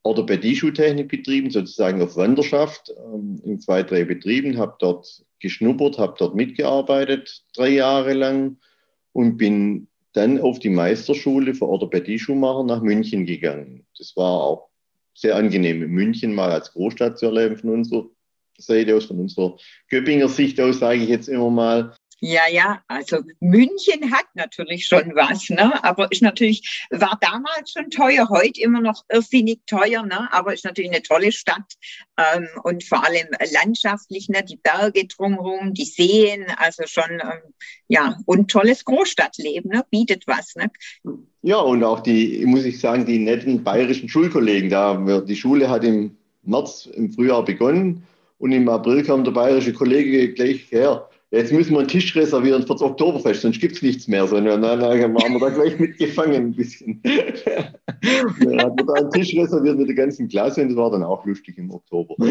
Orthopädie-Schuhtechnikbetrieben, 0.03 1.51
sozusagen 1.51 2.01
auf 2.03 2.17
Wanderschaft, 2.17 2.93
ähm, 3.13 3.41
in 3.45 3.61
zwei, 3.61 3.83
drei 3.83 4.05
Betrieben, 4.05 4.57
habe 4.57 4.77
dort 4.79 5.25
geschnuppert, 5.41 5.99
habe 5.99 6.15
dort 6.19 6.35
mitgearbeitet, 6.35 7.43
drei 7.55 7.69
Jahre 7.71 8.15
lang 8.15 8.57
und 9.19 9.37
bin 9.37 9.89
dann 10.13 10.41
auf 10.41 10.61
die 10.61 10.69
Meisterschule 10.69 11.53
für 11.53 11.67
Orthopädie-Schuhmacher 11.67 12.63
nach 12.63 12.83
München 12.83 13.27
gegangen. 13.27 13.85
Das 13.99 14.15
war 14.15 14.45
auch 14.45 14.69
sehr 15.13 15.35
angenehm, 15.35 15.81
München 15.91 16.37
mal 16.37 16.53
als 16.53 16.73
Großstadt 16.73 17.19
zu 17.19 17.27
erleben 17.27 17.57
von 17.57 17.71
unserer 17.71 18.07
Seite 18.59 18.95
aus, 18.95 19.07
von 19.07 19.19
unserer 19.19 19.57
Göppinger 19.91 20.29
Sicht 20.29 20.61
aus, 20.61 20.79
sage 20.79 21.03
ich 21.03 21.09
jetzt 21.09 21.29
immer 21.29 21.51
mal. 21.51 21.97
Ja, 22.21 22.49
ja, 22.51 22.83
also 22.89 23.19
München 23.39 24.11
hat 24.11 24.27
natürlich 24.35 24.87
schon 24.87 25.15
was, 25.15 25.51
ne? 25.51 25.85
aber 25.85 26.11
ist 26.11 26.21
natürlich, 26.21 26.87
war 26.91 27.17
damals 27.21 27.71
schon 27.71 27.91
teuer, 27.91 28.29
heute 28.29 28.61
immer 28.61 28.81
noch 28.81 29.05
irrsinnig 29.09 29.61
teuer, 29.67 30.03
ne? 30.03 30.29
aber 30.33 30.53
ist 30.53 30.65
natürlich 30.65 30.91
eine 30.91 31.03
tolle 31.03 31.31
Stadt 31.31 31.75
ähm, 32.17 32.49
und 32.65 32.83
vor 32.83 33.05
allem 33.05 33.29
landschaftlich, 33.53 34.29
ne? 34.29 34.43
die 34.43 34.57
Berge 34.57 35.07
drumherum, 35.07 35.75
die 35.75 35.85
Seen, 35.85 36.47
also 36.57 36.83
schon, 36.87 37.09
ähm, 37.09 37.55
ja, 37.87 38.19
und 38.27 38.51
tolles 38.51 38.85
Großstadtleben, 38.85 39.71
ne? 39.71 39.85
bietet 39.89 40.27
was. 40.27 40.57
Ne? 40.57 40.73
Ja, 41.43 41.59
und 41.59 41.85
auch 41.85 42.01
die, 42.01 42.45
muss 42.47 42.65
ich 42.65 42.81
sagen, 42.81 43.07
die 43.07 43.21
netten 43.21 43.63
bayerischen 43.63 44.09
Schulkollegen 44.09 44.71
da, 44.71 45.21
die 45.21 45.37
Schule 45.37 45.71
hat 45.71 45.85
im 45.85 46.17
März, 46.43 46.87
im 46.87 47.13
Frühjahr 47.13 47.45
begonnen 47.45 48.03
und 48.39 48.51
im 48.51 48.69
April 48.69 49.05
kam 49.05 49.23
der 49.23 49.31
bayerische 49.31 49.73
Kollege 49.73 50.35
gleich 50.35 50.67
her 50.73 51.08
jetzt 51.31 51.53
müssen 51.53 51.73
wir 51.73 51.81
einen 51.81 51.89
Tisch 51.89 52.15
reservieren 52.17 52.63
für 52.63 52.75
das 52.75 52.83
Oktoberfest, 52.83 53.43
sonst 53.43 53.61
gibt 53.61 53.77
es 53.77 53.83
nichts 53.83 54.09
mehr. 54.09 54.27
So, 54.27 54.37
dann, 54.41 54.63
dann 54.63 54.81
waren 54.81 55.33
wir 55.33 55.41
da 55.41 55.49
gleich 55.51 55.79
mitgefangen 55.79 56.35
ein 56.35 56.55
bisschen. 56.55 57.03
dann 57.05 58.61
hat 58.61 58.77
man 58.77 58.87
da 58.87 58.93
einen 58.95 59.11
Tisch 59.11 59.35
reserviert 59.37 59.79
mit 59.79 59.89
der 59.89 59.97
ganzen 59.97 60.29
Klasse 60.29 60.63
und 60.63 60.71
das 60.71 60.77
war 60.77 60.91
dann 60.91 61.03
auch 61.03 61.25
lustig 61.25 61.59
im 61.59 61.71
Oktober. 61.71 62.15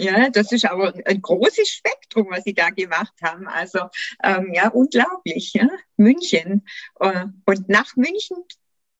Ja, 0.00 0.30
das 0.30 0.52
ist 0.52 0.64
aber 0.64 0.94
ein 1.06 1.20
großes 1.20 1.68
Spektrum, 1.68 2.28
was 2.30 2.44
Sie 2.44 2.54
da 2.54 2.70
gemacht 2.70 3.14
haben. 3.20 3.48
Also 3.48 3.80
ähm, 4.22 4.52
ja, 4.54 4.68
unglaublich. 4.68 5.54
Ja? 5.54 5.68
München. 5.96 6.64
Äh, 7.00 7.24
und 7.46 7.68
nach 7.68 7.96
München 7.96 8.36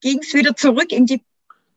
ging 0.01 0.19
es 0.19 0.35
wieder 0.35 0.57
zurück 0.57 0.91
in 0.91 1.07
die 1.07 1.23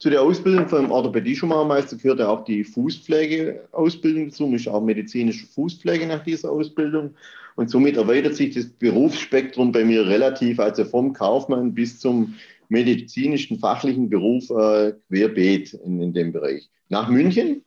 zu 0.02 0.10
der 0.10 0.24
Ausbildung 0.24 0.68
vom 0.68 0.90
Orthopädie-Schuhmachermeister 0.90 1.96
gehört 1.96 2.18
ja 2.18 2.30
auch 2.30 2.44
die 2.44 2.64
Fußpflegeausbildung 2.64 4.30
dazu, 4.30 4.52
ist 4.52 4.68
auch 4.68 4.82
medizinische 4.82 5.46
Fußpflege 5.46 6.08
nach 6.08 6.24
dieser 6.24 6.52
Ausbildung. 6.52 7.14
Und 7.56 7.70
somit 7.70 7.98
erweitert 7.98 8.34
sich 8.34 8.56
das 8.56 8.66
Berufsspektrum 8.66 9.72
bei 9.72 9.86
mir 9.86 10.08
relativ, 10.08 10.60
also 10.60 10.86
vom 10.86 11.14
Kaufmann 11.14 11.76
bis 11.76 12.00
zum 12.00 12.34
medizinischen, 12.70 13.60
fachlichen 13.60 14.10
Beruf 14.10 14.50
äh, 14.50 14.94
querbeet 15.10 15.76
in, 15.86 16.02
in 16.02 16.14
dem 16.14 16.32
Bereich. 16.32 16.68
Nach 16.90 17.08
München, 17.08 17.64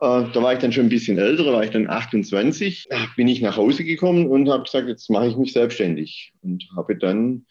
äh, 0.00 0.22
da 0.32 0.34
war 0.36 0.52
ich 0.52 0.60
dann 0.60 0.70
schon 0.70 0.86
ein 0.86 0.90
bisschen 0.90 1.18
älter, 1.18 1.52
war 1.52 1.64
ich 1.64 1.70
dann 1.70 1.90
28, 1.90 2.86
bin 3.16 3.26
ich 3.26 3.40
nach 3.40 3.56
Hause 3.56 3.82
gekommen 3.82 4.28
und 4.28 4.48
habe 4.48 4.62
gesagt, 4.62 4.86
jetzt 4.86 5.10
mache 5.10 5.26
ich 5.26 5.36
mich 5.36 5.52
selbstständig 5.52 6.32
und 6.42 6.64
habe 6.76 6.96
dann 6.96 7.44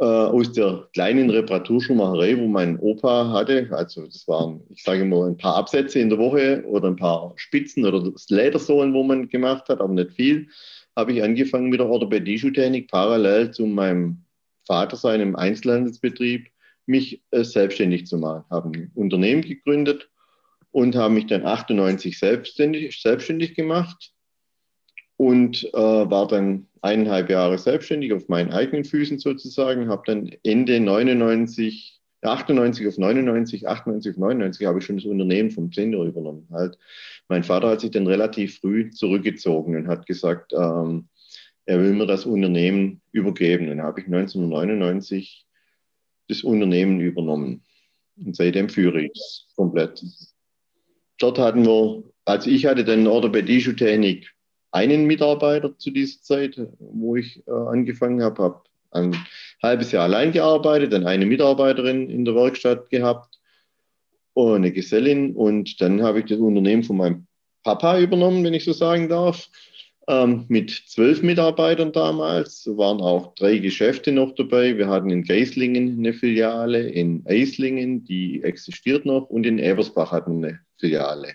äh, 0.00 0.04
aus 0.04 0.50
der 0.52 0.88
kleinen 0.94 1.28
Reparaturschuhmacherei, 1.28 2.38
wo 2.38 2.46
mein 2.48 2.78
Opa 2.78 3.30
hatte. 3.32 3.68
Also 3.70 4.06
das 4.06 4.26
waren, 4.26 4.62
ich 4.70 4.82
sage 4.82 5.04
mal, 5.04 5.28
ein 5.28 5.36
paar 5.36 5.56
Absätze 5.56 6.00
in 6.00 6.08
der 6.08 6.18
Woche 6.18 6.64
oder 6.66 6.88
ein 6.88 6.96
paar 6.96 7.34
Spitzen 7.36 7.84
oder 7.84 8.10
Ledersohlen, 8.28 8.94
wo 8.94 9.02
man 9.02 9.28
gemacht 9.28 9.68
hat, 9.68 9.80
aber 9.80 9.92
nicht 9.92 10.12
viel. 10.12 10.48
Habe 10.96 11.12
ich 11.12 11.22
angefangen 11.22 11.68
mit 11.68 11.80
der 11.80 11.88
Orthopädie-Schuhtechnik 11.88 12.90
parallel 12.90 13.50
zu 13.50 13.66
meinem 13.66 14.24
Vater 14.66 14.96
seinem 14.96 15.36
Einzelhandelsbetrieb 15.36 16.48
mich 16.86 17.22
äh, 17.30 17.44
selbstständig 17.44 18.06
zu 18.06 18.16
machen. 18.16 18.44
Habe 18.48 18.70
ein 18.70 18.90
Unternehmen 18.94 19.42
gegründet 19.42 20.08
und 20.70 20.96
habe 20.96 21.12
mich 21.12 21.26
dann 21.26 21.44
98 21.44 22.18
selbstständig, 22.18 22.98
selbstständig 23.02 23.54
gemacht 23.54 24.12
und 25.18 25.64
äh, 25.74 25.76
war 25.76 26.26
dann 26.26 26.68
eineinhalb 26.82 27.30
Jahre 27.30 27.58
selbstständig 27.58 28.12
auf 28.12 28.28
meinen 28.28 28.52
eigenen 28.52 28.84
Füßen 28.84 29.18
sozusagen, 29.18 29.88
habe 29.88 30.02
dann 30.06 30.30
Ende 30.42 30.80
99, 30.80 32.00
98 32.22 32.88
auf 32.88 32.98
99, 32.98 33.68
98 33.68 34.12
auf 34.12 34.18
99 34.18 34.66
habe 34.66 34.78
ich 34.78 34.84
schon 34.84 34.96
das 34.96 35.06
Unternehmen 35.06 35.50
vom 35.50 35.72
Senior 35.72 36.06
übernommen. 36.06 36.46
Halt. 36.50 36.78
Mein 37.28 37.44
Vater 37.44 37.68
hat 37.70 37.80
sich 37.80 37.90
dann 37.90 38.06
relativ 38.06 38.58
früh 38.60 38.90
zurückgezogen 38.90 39.76
und 39.76 39.88
hat 39.88 40.06
gesagt, 40.06 40.52
ähm, 40.52 41.08
er 41.66 41.80
will 41.80 41.92
mir 41.92 42.06
das 42.06 42.26
Unternehmen 42.26 43.00
übergeben. 43.12 43.68
Dann 43.68 43.82
habe 43.82 44.00
ich 44.00 44.06
1999 44.06 45.46
das 46.28 46.42
Unternehmen 46.42 47.00
übernommen. 47.00 47.62
Und 48.16 48.36
seitdem 48.36 48.68
führe 48.68 49.02
ich 49.02 49.12
es 49.14 49.48
komplett. 49.56 50.02
Dort 51.18 51.38
hatten 51.38 51.64
wir, 51.66 52.02
also 52.24 52.50
ich 52.50 52.66
hatte 52.66 52.84
dann 52.84 53.06
Orthopädie-Technik 53.06 54.30
einen 54.72 55.06
Mitarbeiter 55.06 55.76
zu 55.78 55.90
dieser 55.90 56.20
Zeit, 56.22 56.60
wo 56.78 57.16
ich 57.16 57.46
äh, 57.46 57.50
angefangen 57.50 58.22
habe, 58.22 58.42
habe 58.42 58.62
ein 58.92 59.16
halbes 59.62 59.92
Jahr 59.92 60.04
allein 60.04 60.32
gearbeitet, 60.32 60.92
dann 60.92 61.06
eine 61.06 61.26
Mitarbeiterin 61.26 62.10
in 62.10 62.24
der 62.24 62.34
Werkstatt 62.34 62.90
gehabt 62.90 63.38
und 64.34 64.56
eine 64.56 64.72
Gesellin 64.72 65.34
und 65.34 65.80
dann 65.80 66.02
habe 66.02 66.20
ich 66.20 66.26
das 66.26 66.38
Unternehmen 66.38 66.82
von 66.82 66.96
meinem 66.96 67.26
Papa 67.62 67.98
übernommen, 67.98 68.44
wenn 68.44 68.54
ich 68.54 68.64
so 68.64 68.72
sagen 68.72 69.08
darf, 69.08 69.48
ähm, 70.08 70.44
mit 70.48 70.70
zwölf 70.70 71.22
Mitarbeitern 71.22 71.92
damals. 71.92 72.66
Waren 72.66 73.00
auch 73.00 73.34
drei 73.34 73.58
Geschäfte 73.58 74.12
noch 74.12 74.34
dabei. 74.34 74.76
Wir 74.76 74.88
hatten 74.88 75.10
in 75.10 75.24
Geislingen 75.24 75.98
eine 75.98 76.14
Filiale, 76.14 76.88
in 76.88 77.22
Eislingen, 77.26 78.04
die 78.04 78.42
existiert 78.42 79.04
noch, 79.04 79.28
und 79.28 79.46
in 79.46 79.58
Ebersbach 79.58 80.10
hatten 80.10 80.44
eine 80.44 80.60
Filiale. 80.78 81.34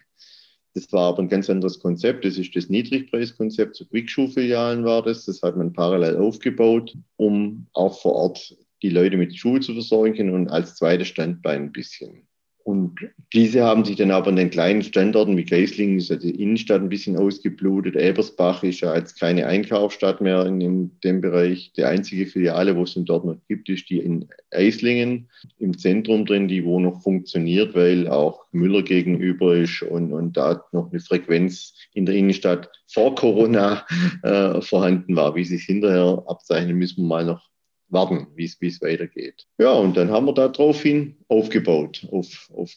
Das 0.75 0.91
war 0.91 1.09
aber 1.09 1.19
ein 1.19 1.29
ganz 1.29 1.49
anderes 1.49 1.79
Konzept. 1.79 2.25
Das 2.25 2.37
ist 2.37 2.53
das 2.53 2.67
Niedrigpreiskonzept. 2.67 3.77
So 3.77 3.85
Quickschuh-Filialen 3.85 4.83
war 4.83 5.01
das. 5.01 5.23
Das 5.23 5.41
hat 5.41 5.55
man 5.55 5.71
parallel 5.71 6.17
aufgebaut, 6.17 6.95
um 7.15 7.65
auch 7.71 7.99
vor 8.01 8.13
Ort 8.13 8.57
die 8.81 8.89
Leute 8.89 9.15
mit 9.15 9.35
Schuhe 9.35 9.61
zu 9.61 9.73
versorgen 9.73 10.33
und 10.33 10.49
als 10.49 10.75
zweites 10.75 11.07
Standbein 11.07 11.63
ein 11.63 11.71
bisschen. 11.71 12.27
Und 12.65 12.95
diese 13.31 13.63
haben 13.63 13.85
sich 13.85 13.95
dann 13.95 14.09
aber 14.09 14.31
in 14.31 14.37
den 14.37 14.49
kleinen 14.49 14.81
Standorten 14.81 15.37
wie 15.37 15.45
Geislingen 15.45 15.99
ist 15.99 16.09
ja 16.09 16.15
die 16.15 16.41
Innenstadt 16.41 16.81
ein 16.81 16.89
bisschen 16.89 17.15
ausgeblutet. 17.15 17.95
Ebersbach 17.95 18.63
ist 18.63 18.79
ja 18.79 18.95
jetzt 18.95 19.19
keine 19.19 19.45
Einkaufsstadt 19.45 20.19
mehr 20.19 20.47
in, 20.47 20.61
in 20.61 20.91
dem 21.03 21.21
Bereich. 21.21 21.73
Die 21.77 21.83
einzige 21.83 22.25
Filiale, 22.25 22.75
wo 22.75 22.81
es 22.81 22.95
dort 22.95 23.23
noch 23.23 23.37
gibt, 23.47 23.69
ist 23.69 23.87
die 23.91 23.99
in 23.99 24.27
Eislingen 24.49 25.29
im 25.59 25.77
Zentrum 25.77 26.25
drin, 26.25 26.47
die 26.47 26.65
wo 26.65 26.79
noch 26.79 27.03
funktioniert, 27.03 27.75
weil 27.75 28.07
auch 28.07 28.45
Müller 28.51 28.81
gegenüber 28.81 29.55
ist 29.55 29.83
und, 29.83 30.11
und 30.11 30.35
da 30.35 30.65
noch 30.71 30.89
eine 30.89 31.01
Frequenz 31.01 31.75
in 31.93 32.07
der 32.07 32.15
Innenstadt 32.15 32.71
vor 32.87 33.13
Corona 33.13 33.85
äh, 34.23 34.59
vorhanden 34.61 35.15
war. 35.15 35.35
Wie 35.35 35.45
sich 35.45 35.65
hinterher 35.65 36.23
abzeichnen, 36.25 36.77
müssen 36.77 37.03
wir 37.03 37.09
mal 37.09 37.25
noch 37.25 37.47
warten, 37.89 38.27
wie 38.35 38.45
es 38.45 38.81
weitergeht. 38.81 39.45
Ja, 39.57 39.73
und 39.73 39.95
dann 39.97 40.09
haben 40.09 40.25
wir 40.25 40.33
daraufhin 40.33 41.17
aufgebaut, 41.27 42.07
auf, 42.11 42.49
auf 42.53 42.71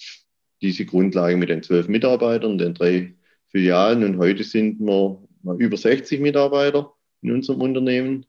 diese 0.60 0.84
Grundlage 0.84 1.36
mit 1.36 1.48
den 1.48 1.62
zwölf 1.62 1.88
Mitarbeitern, 1.88 2.58
den 2.58 2.74
drei 2.74 3.14
Filialen. 3.48 4.04
Und 4.04 4.18
heute 4.18 4.44
sind 4.44 4.80
wir 4.80 5.22
über 5.58 5.76
60 5.76 6.20
Mitarbeiter 6.20 6.92
in 7.22 7.32
unserem 7.32 7.62
Unternehmen. 7.62 8.26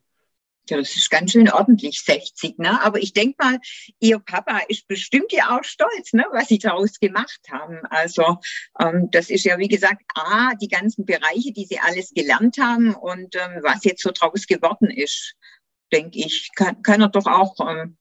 Ja, 0.69 0.77
das 0.77 0.95
ist 0.95 1.09
ganz 1.09 1.31
schön 1.31 1.49
ordentlich, 1.49 1.99
60. 2.01 2.59
Ne? 2.59 2.79
Aber 2.83 2.99
ich 2.99 3.13
denke 3.13 3.35
mal, 3.39 3.57
Ihr 3.99 4.19
Papa 4.19 4.59
ist 4.67 4.87
bestimmt 4.87 5.31
ja 5.31 5.57
auch 5.57 5.63
stolz, 5.63 6.13
ne, 6.13 6.25
was 6.31 6.47
Sie 6.47 6.59
daraus 6.59 6.99
gemacht 6.99 7.39
haben. 7.49 7.79
Also 7.89 8.37
ähm, 8.79 9.09
das 9.11 9.31
ist 9.31 9.45
ja, 9.45 9.57
wie 9.57 9.67
gesagt, 9.67 10.03
A, 10.13 10.53
die 10.61 10.67
ganzen 10.67 11.05
Bereiche, 11.05 11.51
die 11.53 11.65
Sie 11.65 11.79
alles 11.79 12.11
gelernt 12.13 12.59
haben 12.59 12.93
und 12.93 13.35
ähm, 13.35 13.63
was 13.63 13.83
jetzt 13.83 14.03
so 14.03 14.11
draus 14.13 14.45
geworden 14.45 14.91
ist 14.91 15.35
denke 15.91 16.19
ich, 16.19 16.49
kann, 16.55 16.81
kann 16.81 17.01
er 17.01 17.09
doch 17.09 17.25
auch 17.25 17.55
ähm, 17.67 17.97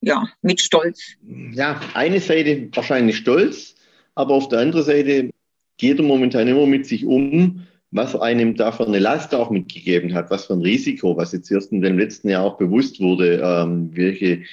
ja, 0.00 0.28
mit 0.42 0.60
Stolz. 0.60 1.16
Ja, 1.52 1.80
eine 1.94 2.20
Seite 2.20 2.68
wahrscheinlich 2.72 3.16
stolz, 3.16 3.74
aber 4.14 4.34
auf 4.34 4.48
der 4.48 4.60
anderen 4.60 4.84
Seite 4.84 5.30
geht 5.78 5.98
er 5.98 6.04
momentan 6.04 6.48
immer 6.48 6.66
mit 6.66 6.86
sich 6.86 7.06
um, 7.06 7.66
was 7.92 8.14
einem 8.16 8.56
da 8.56 8.72
für 8.72 8.86
eine 8.86 8.98
Last 8.98 9.34
auch 9.34 9.50
mitgegeben 9.50 10.14
hat, 10.14 10.30
was 10.30 10.46
für 10.46 10.54
ein 10.54 10.62
Risiko, 10.62 11.14
was 11.16 11.32
jetzt 11.32 11.50
erst 11.50 11.72
in 11.72 11.82
den 11.82 11.98
letzten 11.98 12.30
Jahren 12.30 12.50
auch 12.50 12.56
bewusst 12.56 13.00
wurde, 13.00 13.42
ähm, 13.44 13.90
welche 13.94 14.44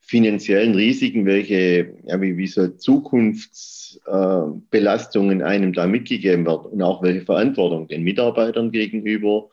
finanziellen 0.00 0.74
Risiken, 0.74 1.26
welche, 1.26 1.92
ja, 2.06 2.18
wie, 2.20 2.36
wie 2.38 2.46
so 2.46 2.68
Zukunftsbelastungen 2.68 5.40
äh, 5.40 5.44
einem 5.44 5.74
da 5.74 5.86
mitgegeben 5.86 6.46
wird 6.46 6.64
und 6.66 6.80
auch 6.80 7.02
welche 7.02 7.26
Verantwortung 7.26 7.88
den 7.88 8.04
Mitarbeitern 8.04 8.70
gegenüber, 8.72 9.50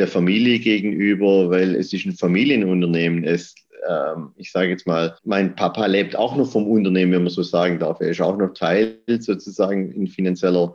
der 0.00 0.08
Familie 0.08 0.58
gegenüber, 0.58 1.50
weil 1.50 1.74
es 1.76 1.92
ist 1.92 2.06
ein 2.06 2.12
Familienunternehmen. 2.12 3.24
Es, 3.24 3.54
ähm, 3.88 4.30
ich 4.36 4.50
sage 4.50 4.70
jetzt 4.70 4.86
mal, 4.86 5.14
mein 5.24 5.54
Papa 5.54 5.86
lebt 5.86 6.16
auch 6.16 6.36
noch 6.36 6.50
vom 6.50 6.66
Unternehmen, 6.66 7.12
wenn 7.12 7.22
man 7.24 7.32
so 7.32 7.42
sagen 7.42 7.78
darf. 7.78 8.00
Er 8.00 8.10
ist 8.10 8.20
auch 8.20 8.36
noch 8.36 8.54
Teil 8.54 8.98
sozusagen 9.06 9.92
in 9.92 10.08
finanzieller 10.08 10.74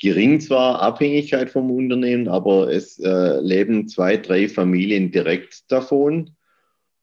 gering 0.00 0.40
zwar 0.40 0.80
Abhängigkeit 0.80 1.50
vom 1.50 1.70
Unternehmen, 1.70 2.28
aber 2.28 2.72
es 2.72 2.98
äh, 3.00 3.40
leben 3.40 3.88
zwei, 3.88 4.16
drei 4.16 4.48
Familien 4.48 5.10
direkt 5.10 5.70
davon. 5.70 6.30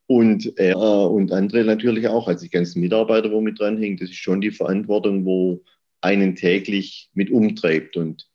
Und 0.08 0.58
er 0.58 0.78
und 0.78 1.32
andere 1.32 1.64
natürlich 1.64 2.08
auch, 2.08 2.28
also 2.28 2.44
die 2.44 2.52
ganzen 2.52 2.80
Mitarbeiter, 2.80 3.32
wo 3.32 3.42
mit 3.42 3.60
dranhängen, 3.60 3.98
das 3.98 4.10
ist 4.10 4.18
schon 4.18 4.40
die 4.40 4.52
Verantwortung, 4.52 5.26
wo 5.26 5.64
einen 6.02 6.36
täglich 6.36 7.10
mit 7.14 7.32
umtreibt. 7.32 7.98
Und 7.98 8.28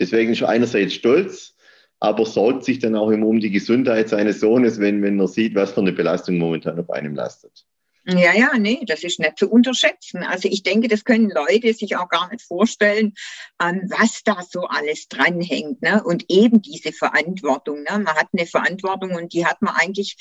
deswegen 0.00 0.32
ist 0.32 0.40
er 0.40 0.48
einerseits 0.48 0.94
stolz, 0.94 1.55
aber 2.00 2.26
sorgt 2.26 2.64
sich 2.64 2.78
dann 2.78 2.94
auch 2.94 3.10
immer 3.10 3.26
um 3.26 3.40
die 3.40 3.50
Gesundheit 3.50 4.08
seines 4.08 4.40
Sohnes, 4.40 4.80
wenn, 4.80 5.02
wenn 5.02 5.18
er 5.18 5.28
sieht, 5.28 5.54
was 5.54 5.72
für 5.72 5.80
eine 5.80 5.92
Belastung 5.92 6.38
momentan 6.38 6.78
auf 6.78 6.90
einem 6.90 7.14
lastet. 7.14 7.66
Ja, 8.08 8.32
ja, 8.34 8.56
nee, 8.56 8.84
das 8.86 9.02
ist 9.02 9.18
nicht 9.18 9.36
zu 9.36 9.50
unterschätzen. 9.50 10.22
Also 10.22 10.48
ich 10.48 10.62
denke, 10.62 10.86
das 10.86 11.04
können 11.04 11.28
Leute 11.28 11.74
sich 11.74 11.96
auch 11.96 12.08
gar 12.08 12.30
nicht 12.30 12.42
vorstellen, 12.42 13.14
ähm, 13.60 13.82
was 13.88 14.22
da 14.22 14.42
so 14.48 14.60
alles 14.60 15.08
dranhängt. 15.08 15.82
Ne? 15.82 16.04
Und 16.04 16.26
eben 16.28 16.62
diese 16.62 16.92
Verantwortung. 16.92 17.82
Ne? 17.82 17.98
Man 17.98 18.14
hat 18.14 18.28
eine 18.32 18.46
Verantwortung 18.46 19.16
und 19.16 19.32
die 19.32 19.44
hat 19.44 19.60
man 19.60 19.74
eigentlich, 19.74 20.16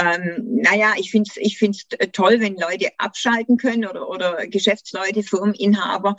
ähm, 0.00 0.60
naja, 0.62 0.94
ich 0.96 1.10
finde 1.10 1.28
es 1.28 1.36
ich 1.36 1.58
find's 1.58 1.86
toll, 2.12 2.40
wenn 2.40 2.56
Leute 2.56 2.88
abschalten 2.96 3.58
können 3.58 3.84
oder, 3.84 4.08
oder 4.08 4.46
Geschäftsleute, 4.46 5.22
Firmeninhaber. 5.22 6.16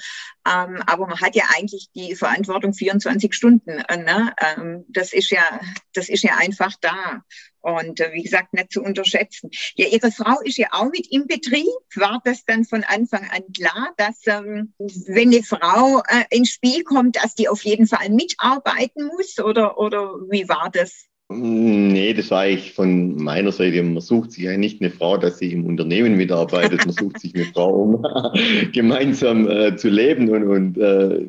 Ähm, 0.48 0.84
aber 0.86 1.08
man 1.08 1.20
hat 1.20 1.36
ja 1.36 1.46
eigentlich 1.56 1.90
die 1.96 2.16
Verantwortung 2.16 2.74
24 2.74 3.34
Stunden. 3.34 3.70
Äh, 3.70 3.98
ne? 3.98 4.34
Ähm, 4.40 4.86
das, 4.90 5.14
ist 5.14 5.32
ja, 5.32 5.60
das 5.94 6.10
ist 6.10 6.24
ja 6.24 6.38
einfach 6.38 6.74
da. 6.80 7.24
Und 7.62 8.00
äh, 8.00 8.12
wie 8.14 8.22
gesagt, 8.22 8.54
nicht 8.54 8.72
zu 8.72 8.84
unterschätzen. 8.84 9.50
Ja, 9.76 9.88
Ihre 9.88 10.12
Frau 10.12 10.40
ist 10.42 10.58
ja 10.58 10.68
auch 10.72 10.92
mit 10.92 11.08
im 11.12 11.26
Betrieb. 11.26 11.66
War 11.96 12.22
das 12.24 12.46
dann 12.46 12.66
von 12.66 12.84
Anfang 12.84 13.28
an 13.32 13.44
klar, 13.56 13.94
dass 13.98 14.20
ähm, 14.28 14.74
wenn 14.78 15.30
eine 15.30 15.44
Frau 15.44 16.04
äh, 16.08 16.26
ins 16.30 16.50
Spiel 16.50 16.84
kommt, 16.84 17.16
dass 17.16 17.34
die 17.34 17.50
auf 17.50 17.64
jeden 17.64 17.88
Fall 17.88 18.10
mitarbeiten 18.10 19.08
muss? 19.08 19.40
Oder, 19.40 19.80
oder 19.80 20.14
wie 20.30 20.48
war 20.48 20.70
das? 20.72 21.11
Nee, 21.34 22.14
das 22.14 22.30
war 22.32 22.48
ich 22.48 22.74
von 22.74 23.16
meiner 23.16 23.52
Seite. 23.52 23.82
Man 23.84 24.02
sucht 24.02 24.34
sich 24.34 24.44
ja 24.44 24.58
nicht 24.58 24.82
eine 24.82 24.92
Frau, 24.92 25.18
dass 25.18 25.38
sie 25.38 25.54
im 25.54 25.66
Unternehmen 25.66 26.16
mitarbeitet. 26.16 26.86
Man 26.86 26.94
sucht 26.94 27.20
sich 27.20 27.34
eine 27.36 27.46
Frau, 27.46 27.74
um 27.74 28.06
gemeinsam 28.74 29.48
äh, 29.48 29.76
zu 29.76 29.90
leben 29.90 30.30
und, 30.30 30.44
und 30.44 30.78
äh, 30.78 31.26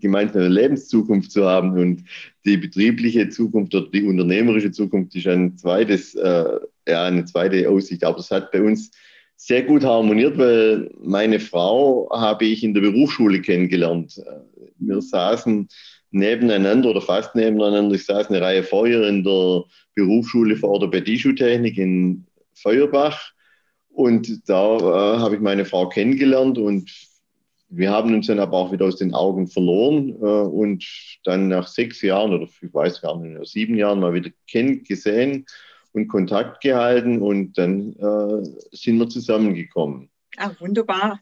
gemeinsam 0.00 0.42
eine 0.42 0.48
Lebenszukunft 0.48 1.30
zu 1.30 1.44
haben. 1.44 1.78
Und 1.78 2.04
die 2.44 2.56
betriebliche 2.56 3.28
Zukunft 3.28 3.74
oder 3.74 3.88
die 3.88 4.04
unternehmerische 4.04 4.70
Zukunft 4.70 5.14
ist 5.14 5.26
ein 5.26 5.56
zweites, 5.56 6.14
äh, 6.14 6.44
ja, 6.88 7.04
eine 7.04 7.24
zweite 7.26 7.68
Aussicht. 7.68 8.04
Aber 8.04 8.18
es 8.18 8.30
hat 8.30 8.52
bei 8.52 8.62
uns 8.62 8.90
sehr 9.36 9.62
gut 9.62 9.84
harmoniert, 9.84 10.38
weil 10.38 10.90
meine 11.02 11.40
Frau 11.40 12.08
habe 12.12 12.44
ich 12.44 12.64
in 12.64 12.74
der 12.74 12.80
Berufsschule 12.80 13.40
kennengelernt. 13.40 14.22
Wir 14.78 15.00
saßen 15.02 15.68
nebeneinander 16.12 16.90
oder 16.90 17.00
fast 17.00 17.34
nebeneinander. 17.34 17.94
Ich 17.94 18.04
saß 18.06 18.28
eine 18.28 18.40
Reihe 18.40 18.62
vor 18.62 18.86
ihr 18.86 19.06
in 19.08 19.24
der 19.24 19.64
Berufsschule 19.94 20.56
für 20.56 20.68
Orthopädie-Schuhtechnik 20.68 21.78
in 21.78 22.26
Feuerbach. 22.54 23.32
Und 23.90 24.48
da 24.48 24.76
äh, 24.76 25.18
habe 25.18 25.34
ich 25.34 25.40
meine 25.40 25.64
Frau 25.64 25.88
kennengelernt 25.88 26.58
und 26.58 26.90
wir 27.68 27.90
haben 27.90 28.14
uns 28.14 28.26
dann 28.26 28.38
aber 28.38 28.56
auch 28.56 28.72
wieder 28.72 28.86
aus 28.86 28.96
den 28.96 29.14
Augen 29.14 29.48
verloren 29.48 30.10
äh, 30.20 30.24
und 30.24 30.84
dann 31.24 31.48
nach 31.48 31.66
sechs 31.66 32.02
Jahren 32.02 32.32
oder 32.32 32.44
ich 32.44 32.74
weiß 32.74 33.00
gar 33.00 33.18
nicht, 33.18 33.46
sieben 33.50 33.76
Jahren 33.76 34.00
mal 34.00 34.14
wieder 34.14 34.30
kennt, 34.46 34.86
gesehen 34.86 35.46
und 35.92 36.08
Kontakt 36.08 36.62
gehalten 36.62 37.20
und 37.20 37.56
dann 37.58 37.94
äh, 37.96 38.42
sind 38.72 38.98
wir 38.98 39.08
zusammengekommen. 39.08 40.10
Ah, 40.38 40.50
wunderbar. 40.58 41.20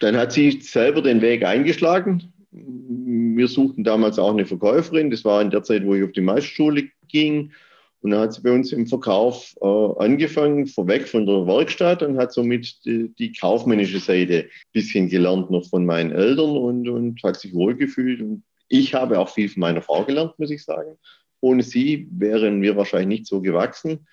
Dann 0.00 0.16
hat 0.16 0.32
sie 0.32 0.60
selber 0.60 1.00
den 1.00 1.22
Weg 1.22 1.44
eingeschlagen 1.44 2.33
wir 2.54 3.48
suchten 3.48 3.84
damals 3.84 4.18
auch 4.18 4.32
eine 4.32 4.46
Verkäuferin. 4.46 5.10
Das 5.10 5.24
war 5.24 5.42
in 5.42 5.50
der 5.50 5.62
Zeit, 5.62 5.84
wo 5.84 5.94
ich 5.94 6.04
auf 6.04 6.12
die 6.12 6.20
Meisterschule 6.20 6.88
ging. 7.08 7.52
Und 8.00 8.10
dann 8.10 8.20
hat 8.20 8.34
sie 8.34 8.42
bei 8.42 8.52
uns 8.52 8.70
im 8.70 8.86
Verkauf 8.86 9.54
äh, 9.62 9.66
angefangen, 9.66 10.66
vorweg 10.66 11.08
von 11.08 11.26
der 11.26 11.46
Werkstatt 11.46 12.02
und 12.02 12.18
hat 12.18 12.32
somit 12.32 12.84
die, 12.84 13.08
die, 13.18 13.32
kaufmännische 13.32 13.98
Seite 13.98 14.44
ein 14.44 14.50
bisschen 14.72 15.08
gelernt 15.08 15.50
noch 15.50 15.66
von 15.66 15.86
meinen 15.86 16.12
Eltern 16.12 16.50
und, 16.56 16.88
und 16.88 17.22
hat 17.22 17.40
sich 17.40 17.54
wohlgefühlt. 17.54 18.20
Und 18.20 18.42
ich 18.68 18.94
habe 18.94 19.18
auch 19.18 19.30
viel 19.30 19.48
von 19.48 19.60
meiner 19.60 19.80
Frau 19.80 20.04
gelernt, 20.04 20.38
muss 20.38 20.50
ich 20.50 20.62
sagen. 20.64 20.98
Ohne 21.40 21.62
sie 21.62 22.06
wären 22.10 22.60
wir 22.60 22.76
wahrscheinlich 22.76 23.20
nicht 23.20 23.26
so 23.26 23.40
gewachsen, 23.40 24.06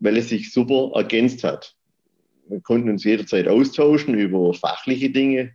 weil 0.00 0.16
es 0.16 0.28
sich 0.28 0.52
super 0.52 0.90
ergänzt 0.94 1.44
hat. 1.44 1.76
Wir 2.48 2.60
konnten 2.60 2.90
uns 2.90 3.04
jederzeit 3.04 3.46
austauschen 3.46 4.14
über 4.14 4.52
fachliche 4.52 5.10
Dinge, 5.10 5.52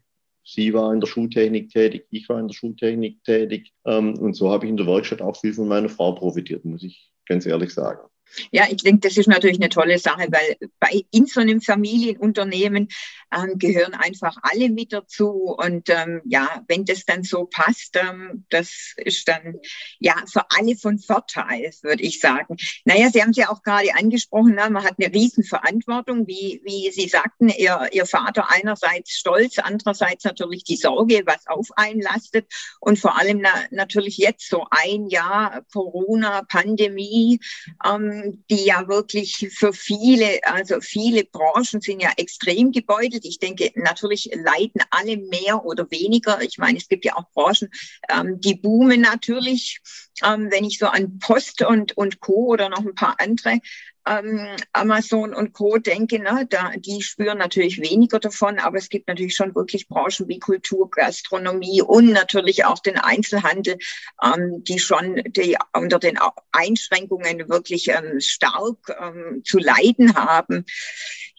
Sie 0.50 0.74
war 0.74 0.94
in 0.94 1.02
der 1.02 1.08
Schuhtechnik 1.08 1.72
tätig, 1.72 2.08
ich 2.10 2.30
war 2.30 2.40
in 2.40 2.48
der 2.48 2.54
Schuhtechnik 2.54 3.22
tätig. 3.26 3.74
Ähm, 3.86 4.18
und 4.18 4.34
so 4.34 4.50
habe 4.50 4.66
ich 4.66 4.70
in 4.70 4.78
der 4.78 4.88
Werkstatt 4.88 5.22
auch 5.22 5.36
viel 5.36 5.54
von 5.54 5.68
meiner 5.68 5.90
Frau 5.90 6.14
profitiert, 6.14 6.64
muss 6.64 6.84
ich 6.84 7.12
ganz 7.26 7.46
ehrlich 7.46 7.74
sagen. 7.74 8.08
Ja, 8.52 8.66
ich 8.70 8.84
denke, 8.84 9.08
das 9.08 9.18
ist 9.18 9.28
natürlich 9.28 9.58
eine 9.58 9.70
tolle 9.70 10.00
Sache, 10.00 10.28
weil 10.30 10.70
bei 10.80 11.06
in 11.12 11.26
so 11.26 11.40
einem 11.40 11.62
Familienunternehmen 11.62 12.90
ähm, 13.36 13.58
gehören 13.58 13.94
einfach 13.94 14.38
alle 14.42 14.70
mit 14.70 14.94
dazu. 14.94 15.56
Und 15.58 15.90
ähm, 15.90 16.22
ja, 16.26 16.64
wenn 16.68 16.86
das 16.86 17.06
dann 17.06 17.24
so 17.24 17.46
passt, 17.46 17.98
ähm, 17.98 18.46
das 18.50 18.94
ist 18.98 19.28
dann 19.28 19.56
ja 20.00 20.16
für 20.32 20.44
alle 20.52 20.76
von 20.76 21.00
Vorteil, 21.00 21.72
würde 21.82 22.04
ich 22.04 22.20
sagen. 22.20 22.58
Naja, 22.86 23.10
Sie 23.12 23.22
haben 23.22 23.32
es 23.32 23.38
ja 23.38 23.50
auch 23.50 23.64
gerade 23.64 23.94
angesprochen, 23.96 24.56
ne? 24.56 24.70
man 24.70 24.84
hat 24.84 24.96
eine 25.00 25.14
Riesenverantwortung, 25.14 26.28
wie, 26.28 26.62
wie 26.64 26.92
Sie 26.92 27.08
sagten, 27.08 27.50
Ihr, 27.50 27.90
Ihr 27.92 28.06
Vater 28.06 28.50
einerseits 28.50 29.12
stolz, 29.12 29.58
andererseits 29.60 30.24
natürlich 30.24 30.64
die 30.64 30.78
Sorge, 30.78 31.24
was 31.26 31.48
auf 31.48 31.68
einen 31.76 32.02
lastet. 32.02 32.48
Und 32.80 33.00
vor 33.00 33.18
allem 33.18 33.40
na, 33.42 33.54
natürlich 33.72 34.18
jetzt 34.18 34.50
so 34.50 34.66
ein 34.70 35.08
Jahr 35.08 35.64
Corona, 35.72 36.44
Pandemie. 36.44 37.40
Ähm, 37.86 38.17
die 38.50 38.66
ja 38.66 38.88
wirklich 38.88 39.50
für 39.54 39.74
viele, 39.74 40.40
also 40.44 40.80
viele 40.82 41.24
Branchen 41.26 41.82
sind 41.82 42.02
ja 42.02 42.12
extrem 42.18 42.72
gebeutelt. 42.72 43.26
Ich 43.26 43.40
denke, 43.40 43.72
natürlich 43.76 44.30
leiden 44.34 44.82
alle 44.90 45.18
mehr 45.18 45.66
oder 45.66 45.90
weniger. 45.92 46.42
Ich 46.42 46.58
meine, 46.58 46.78
es 46.78 46.88
gibt 46.88 47.06
ja 47.06 47.16
auch 47.16 47.30
Branchen, 47.34 47.70
ähm, 48.10 48.40
die 48.40 48.56
boomen 48.56 49.02
natürlich. 49.02 49.80
Ähm, 50.24 50.50
wenn 50.52 50.64
ich 50.64 50.80
so 50.80 50.88
an 50.88 51.20
Post 51.20 51.62
und, 51.62 51.96
und 51.96 52.20
Co. 52.20 52.48
oder 52.48 52.70
noch 52.70 52.86
ein 52.86 52.96
paar 52.96 53.20
andere 53.20 53.60
ähm, 54.08 54.48
Amazon 54.74 55.34
und 55.34 55.54
Co. 55.54 55.78
denke, 55.78 56.20
ne, 56.20 56.48
da, 56.50 56.72
die 56.78 57.02
spüren 57.02 57.38
natürlich 57.38 57.82
weniger 57.82 58.20
davon, 58.20 58.60
aber 58.60 58.78
es 58.78 58.90
gibt 58.90 59.08
natürlich 59.08 59.36
schon 59.36 59.56
wirklich 59.56 59.88
Branchen 59.88 60.28
wie 60.28 60.40
Kultur, 60.40 60.90
Gastronomie 60.90 61.82
und 61.82 62.12
natürlich 62.12 62.66
auch 62.66 62.80
den 62.80 62.98
Einzelhandel, 62.98 63.78
ähm, 64.24 64.64
die 64.64 64.80
schon 64.80 65.22
die 65.28 65.58
unter 65.74 66.00
den 66.00 66.18
Einschränkungen 66.52 67.50
wirklich 67.50 67.90
ähm, 67.90 68.20
stark 68.20 68.78
ähm, 69.02 69.42
zu 69.44 69.60
leiden 69.60 70.16
haben. 70.16 70.66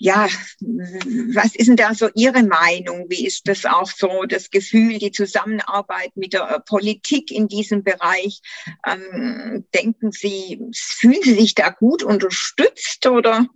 Ja, 0.01 0.29
was 0.61 1.57
ist 1.57 1.67
denn 1.67 1.77
da 1.77 1.93
so 1.93 2.09
Ihre 2.15 2.45
Meinung? 2.45 3.07
Wie 3.09 3.27
ist 3.27 3.49
das 3.49 3.65
auch 3.65 3.91
so, 3.91 4.25
das 4.29 4.51
Gefühl, 4.51 4.99
die 4.99 5.11
Zusammenarbeit 5.11 6.13
mit 6.15 6.33
der 6.35 6.49
äh, 6.49 6.61
Politik 6.61 7.33
in 7.33 7.49
diesem 7.49 7.83
Bereich? 7.83 8.41
Ähm, 8.87 9.65
denken 9.75 10.13
Sie, 10.13 10.61
fühlen 10.73 11.23
Sie 11.23 11.35
sich 11.35 11.55
da 11.55 11.71
gut 11.71 12.05
unterstützt 12.05 13.07
oder? 13.07 13.49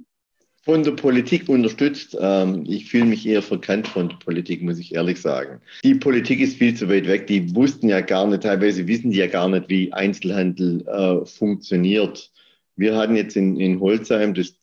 Von 0.64 0.85
der 0.85 0.92
Politik 0.92 1.48
unterstützt. 1.48 2.16
Ähm, 2.20 2.64
ich 2.68 2.88
fühle 2.88 3.07
mich 3.07 3.26
eher 3.26 3.42
verkannt 3.42 3.87
von 3.87 4.09
der 4.09 4.16
Politik, 4.16 4.62
muss 4.62 4.78
ich 4.78 4.94
ehrlich 4.94 5.20
sagen. 5.20 5.61
Die 5.85 5.94
Politik 5.94 6.40
ist 6.40 6.57
viel 6.57 6.74
zu 6.74 6.88
weit 6.88 7.07
weg. 7.07 7.28
Die 7.28 7.55
wussten 7.55 7.88
ja 7.88 8.00
gar 8.00 8.26
nicht, 8.26 8.42
teilweise 8.42 8.87
wissen 8.88 9.12
die 9.12 9.18
ja 9.18 9.28
gar 9.28 9.48
nicht, 9.48 9.68
wie 9.68 9.92
Einzelhandel 9.92 10.87
äh, 10.87 11.26
funktioniert. 11.26 12.33
Wir 12.76 12.96
hatten 12.96 13.16
jetzt 13.16 13.37
in, 13.37 13.59
in 13.59 13.81
Holzheim 13.81 14.35
das, 14.35 14.55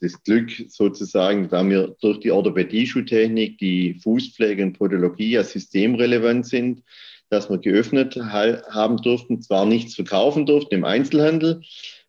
das 0.00 0.22
Glück 0.22 0.50
sozusagen, 0.68 1.48
da 1.48 1.68
wir 1.68 1.96
durch 2.00 2.20
die 2.20 2.30
Orthopädie-Schuhtechnik, 2.30 3.58
die 3.58 3.94
Fußpflege 3.94 4.62
und 4.62 4.78
Podologie 4.78 5.30
ja 5.32 5.44
systemrelevant 5.44 6.46
sind, 6.46 6.82
dass 7.28 7.50
wir 7.50 7.58
geöffnet 7.58 8.16
haben 8.16 8.98
durften, 8.98 9.42
zwar 9.42 9.66
nichts 9.66 9.94
verkaufen 9.94 10.46
durften 10.46 10.74
im 10.76 10.84
Einzelhandel, 10.84 11.62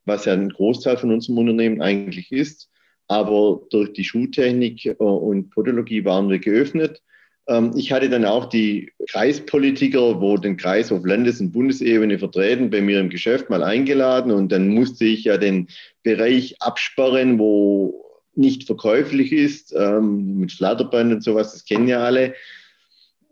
was 0.04 0.26
ja 0.26 0.32
ein 0.32 0.50
Großteil 0.50 0.96
von 0.96 1.12
unserem 1.12 1.38
Unternehmen 1.38 1.82
eigentlich 1.82 2.30
ist, 2.30 2.70
aber 3.08 3.62
durch 3.70 3.92
die 3.94 4.04
Schuhtechnik 4.04 4.84
äh, 4.86 4.94
und 4.94 5.50
Podologie 5.50 6.04
waren 6.04 6.28
wir 6.28 6.38
geöffnet. 6.38 7.02
Ähm, 7.48 7.72
ich 7.74 7.92
hatte 7.92 8.08
dann 8.08 8.24
auch 8.24 8.46
die 8.46 8.92
Kreispolitiker, 9.10 10.20
wo 10.20 10.36
den 10.36 10.56
Kreis 10.56 10.92
auf 10.92 11.04
Landes- 11.04 11.40
und 11.40 11.52
Bundesebene 11.52 12.18
vertreten, 12.18 12.70
bei 12.70 12.80
mir 12.80 13.00
im 13.00 13.10
Geschäft 13.10 13.50
mal 13.50 13.62
eingeladen. 13.62 14.30
Und 14.30 14.52
dann 14.52 14.68
musste 14.68 15.04
ich 15.04 15.24
ja 15.24 15.38
den 15.38 15.68
Bereich 16.02 16.56
absperren, 16.60 17.38
wo 17.38 18.04
nicht 18.34 18.64
verkäuflich 18.64 19.32
ist, 19.32 19.74
ähm, 19.76 20.38
mit 20.38 20.52
Flatterband 20.52 21.12
und 21.12 21.24
sowas, 21.24 21.52
das 21.52 21.64
kennen 21.64 21.88
ja 21.88 22.04
alle 22.04 22.34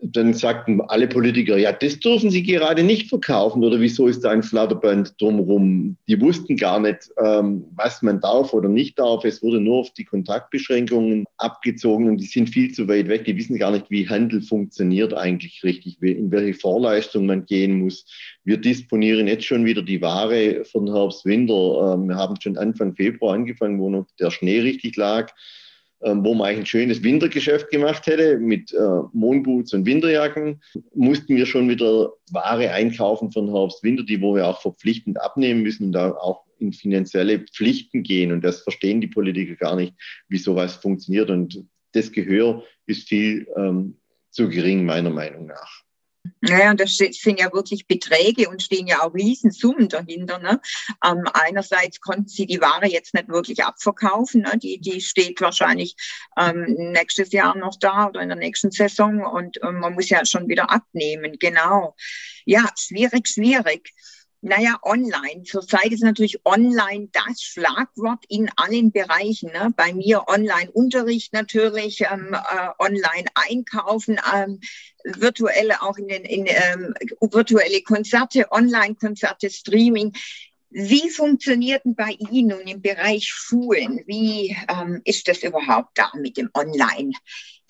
dann 0.02 0.34
sagten 0.34 0.80
alle 0.82 1.08
Politiker, 1.08 1.56
ja, 1.56 1.72
das 1.72 1.98
dürfen 1.98 2.30
sie 2.30 2.42
gerade 2.42 2.82
nicht 2.82 3.08
verkaufen 3.08 3.64
oder 3.64 3.80
wieso 3.80 4.06
ist 4.06 4.24
da 4.24 4.30
ein 4.30 4.42
Flatterband 4.42 5.20
drumherum? 5.20 5.96
Die 6.06 6.20
wussten 6.20 6.56
gar 6.56 6.80
nicht, 6.80 7.10
ähm, 7.22 7.64
was 7.74 8.02
man 8.02 8.20
darf 8.20 8.52
oder 8.52 8.68
nicht 8.68 8.98
darf. 8.98 9.24
Es 9.24 9.42
wurde 9.42 9.60
nur 9.60 9.78
auf 9.78 9.90
die 9.92 10.04
Kontaktbeschränkungen 10.04 11.24
abgezogen 11.38 12.08
und 12.08 12.18
die 12.18 12.26
sind 12.26 12.50
viel 12.50 12.72
zu 12.72 12.86
weit 12.88 13.08
weg. 13.08 13.24
Die 13.24 13.36
wissen 13.36 13.58
gar 13.58 13.70
nicht, 13.70 13.90
wie 13.90 14.08
Handel 14.08 14.42
funktioniert 14.42 15.14
eigentlich 15.14 15.64
richtig, 15.64 16.00
in 16.02 16.30
welche 16.30 16.58
Vorleistung 16.58 17.26
man 17.26 17.46
gehen 17.46 17.80
muss. 17.80 18.04
Wir 18.44 18.58
disponieren 18.58 19.26
jetzt 19.26 19.46
schon 19.46 19.64
wieder 19.64 19.82
die 19.82 20.02
Ware 20.02 20.64
von 20.64 20.92
Herbst, 20.92 21.24
Winter. 21.24 21.94
Ähm, 21.94 22.08
wir 22.08 22.16
haben 22.16 22.38
schon 22.40 22.58
Anfang 22.58 22.94
Februar 22.94 23.34
angefangen, 23.34 23.80
wo 23.80 23.88
noch 23.88 24.06
der 24.20 24.30
Schnee 24.30 24.60
richtig 24.60 24.96
lag. 24.96 25.32
Ähm, 26.02 26.22
wo 26.22 26.34
man 26.34 26.48
eigentlich 26.48 26.60
ein 26.60 26.66
schönes 26.66 27.02
Wintergeschäft 27.02 27.70
gemacht 27.70 28.06
hätte 28.06 28.38
mit 28.38 28.70
äh, 28.74 29.00
Moonboots 29.14 29.72
und 29.72 29.86
Winterjacken, 29.86 30.60
mussten 30.94 31.36
wir 31.36 31.46
schon 31.46 31.70
wieder 31.70 32.12
Ware 32.32 32.70
einkaufen 32.70 33.32
für 33.32 33.40
den 33.40 33.54
Herbst, 33.54 33.82
Winter, 33.82 34.02
die 34.02 34.20
wo 34.20 34.34
wir 34.34 34.46
auch 34.46 34.60
verpflichtend 34.60 35.18
abnehmen 35.18 35.62
müssen 35.62 35.86
und 35.86 35.92
da 35.92 36.10
auch 36.10 36.44
in 36.58 36.74
finanzielle 36.74 37.38
Pflichten 37.38 38.02
gehen. 38.02 38.30
Und 38.30 38.44
das 38.44 38.60
verstehen 38.60 39.00
die 39.00 39.06
Politiker 39.06 39.54
gar 39.54 39.74
nicht, 39.74 39.94
wie 40.28 40.36
sowas 40.38 40.76
funktioniert. 40.76 41.30
Und 41.30 41.64
das 41.92 42.12
Gehör 42.12 42.62
ist 42.84 43.08
viel 43.08 43.48
ähm, 43.56 43.96
zu 44.30 44.50
gering, 44.50 44.84
meiner 44.84 45.10
Meinung 45.10 45.46
nach. 45.46 45.85
Naja, 46.40 46.70
und 46.70 46.80
das 46.80 46.96
sind 46.96 47.40
ja 47.40 47.52
wirklich 47.52 47.86
Beträge 47.86 48.48
und 48.48 48.62
stehen 48.62 48.86
ja 48.86 49.02
auch 49.02 49.14
Riesensummen 49.14 49.88
dahinter. 49.88 50.38
Ne? 50.38 50.60
Ähm, 51.04 51.24
einerseits 51.32 52.00
konnten 52.00 52.28
sie 52.28 52.46
die 52.46 52.60
Ware 52.60 52.86
jetzt 52.86 53.14
nicht 53.14 53.28
wirklich 53.28 53.64
abverkaufen. 53.64 54.42
Ne? 54.42 54.58
Die, 54.58 54.78
die 54.80 55.00
steht 55.00 55.40
wahrscheinlich 55.40 55.96
ähm, 56.38 56.64
nächstes 56.92 57.32
Jahr 57.32 57.56
noch 57.56 57.76
da 57.78 58.08
oder 58.08 58.20
in 58.20 58.28
der 58.28 58.38
nächsten 58.38 58.70
Saison 58.70 59.24
und 59.24 59.58
ähm, 59.62 59.80
man 59.80 59.94
muss 59.94 60.08
ja 60.08 60.24
schon 60.24 60.48
wieder 60.48 60.70
abnehmen. 60.70 61.36
Genau. 61.38 61.94
Ja, 62.44 62.68
schwierig, 62.76 63.28
schwierig. 63.28 63.92
Naja, 64.48 64.78
online. 64.82 65.42
Zurzeit 65.42 65.90
ist 65.90 66.04
natürlich 66.04 66.38
online 66.44 67.08
das 67.10 67.42
Schlagwort 67.42 68.24
in 68.28 68.48
allen 68.54 68.92
Bereichen. 68.92 69.50
Ne? 69.50 69.74
Bei 69.76 69.92
mir 69.92 70.28
Online-Unterricht 70.28 71.32
natürlich, 71.32 72.02
ähm, 72.02 72.32
äh, 72.32 72.68
Online-Einkaufen, 72.78 74.20
ähm, 74.32 74.60
virtuelle 75.02 75.82
auch 75.82 75.98
in 75.98 76.06
den 76.06 76.24
in, 76.24 76.46
ähm, 76.46 76.94
virtuelle 77.20 77.82
Konzerte, 77.82 78.52
Online-Konzerte, 78.52 79.50
Streaming. 79.50 80.12
Wie 80.70 81.10
funktioniert 81.10 81.84
denn 81.84 81.96
bei 81.96 82.16
Ihnen 82.30 82.60
im 82.68 82.80
Bereich 82.80 83.26
Schulen? 83.26 84.04
Wie 84.06 84.56
ähm, 84.68 85.00
ist 85.04 85.26
das 85.26 85.42
überhaupt 85.42 85.98
da 85.98 86.12
mit 86.14 86.36
dem 86.36 86.50
Online? 86.54 87.10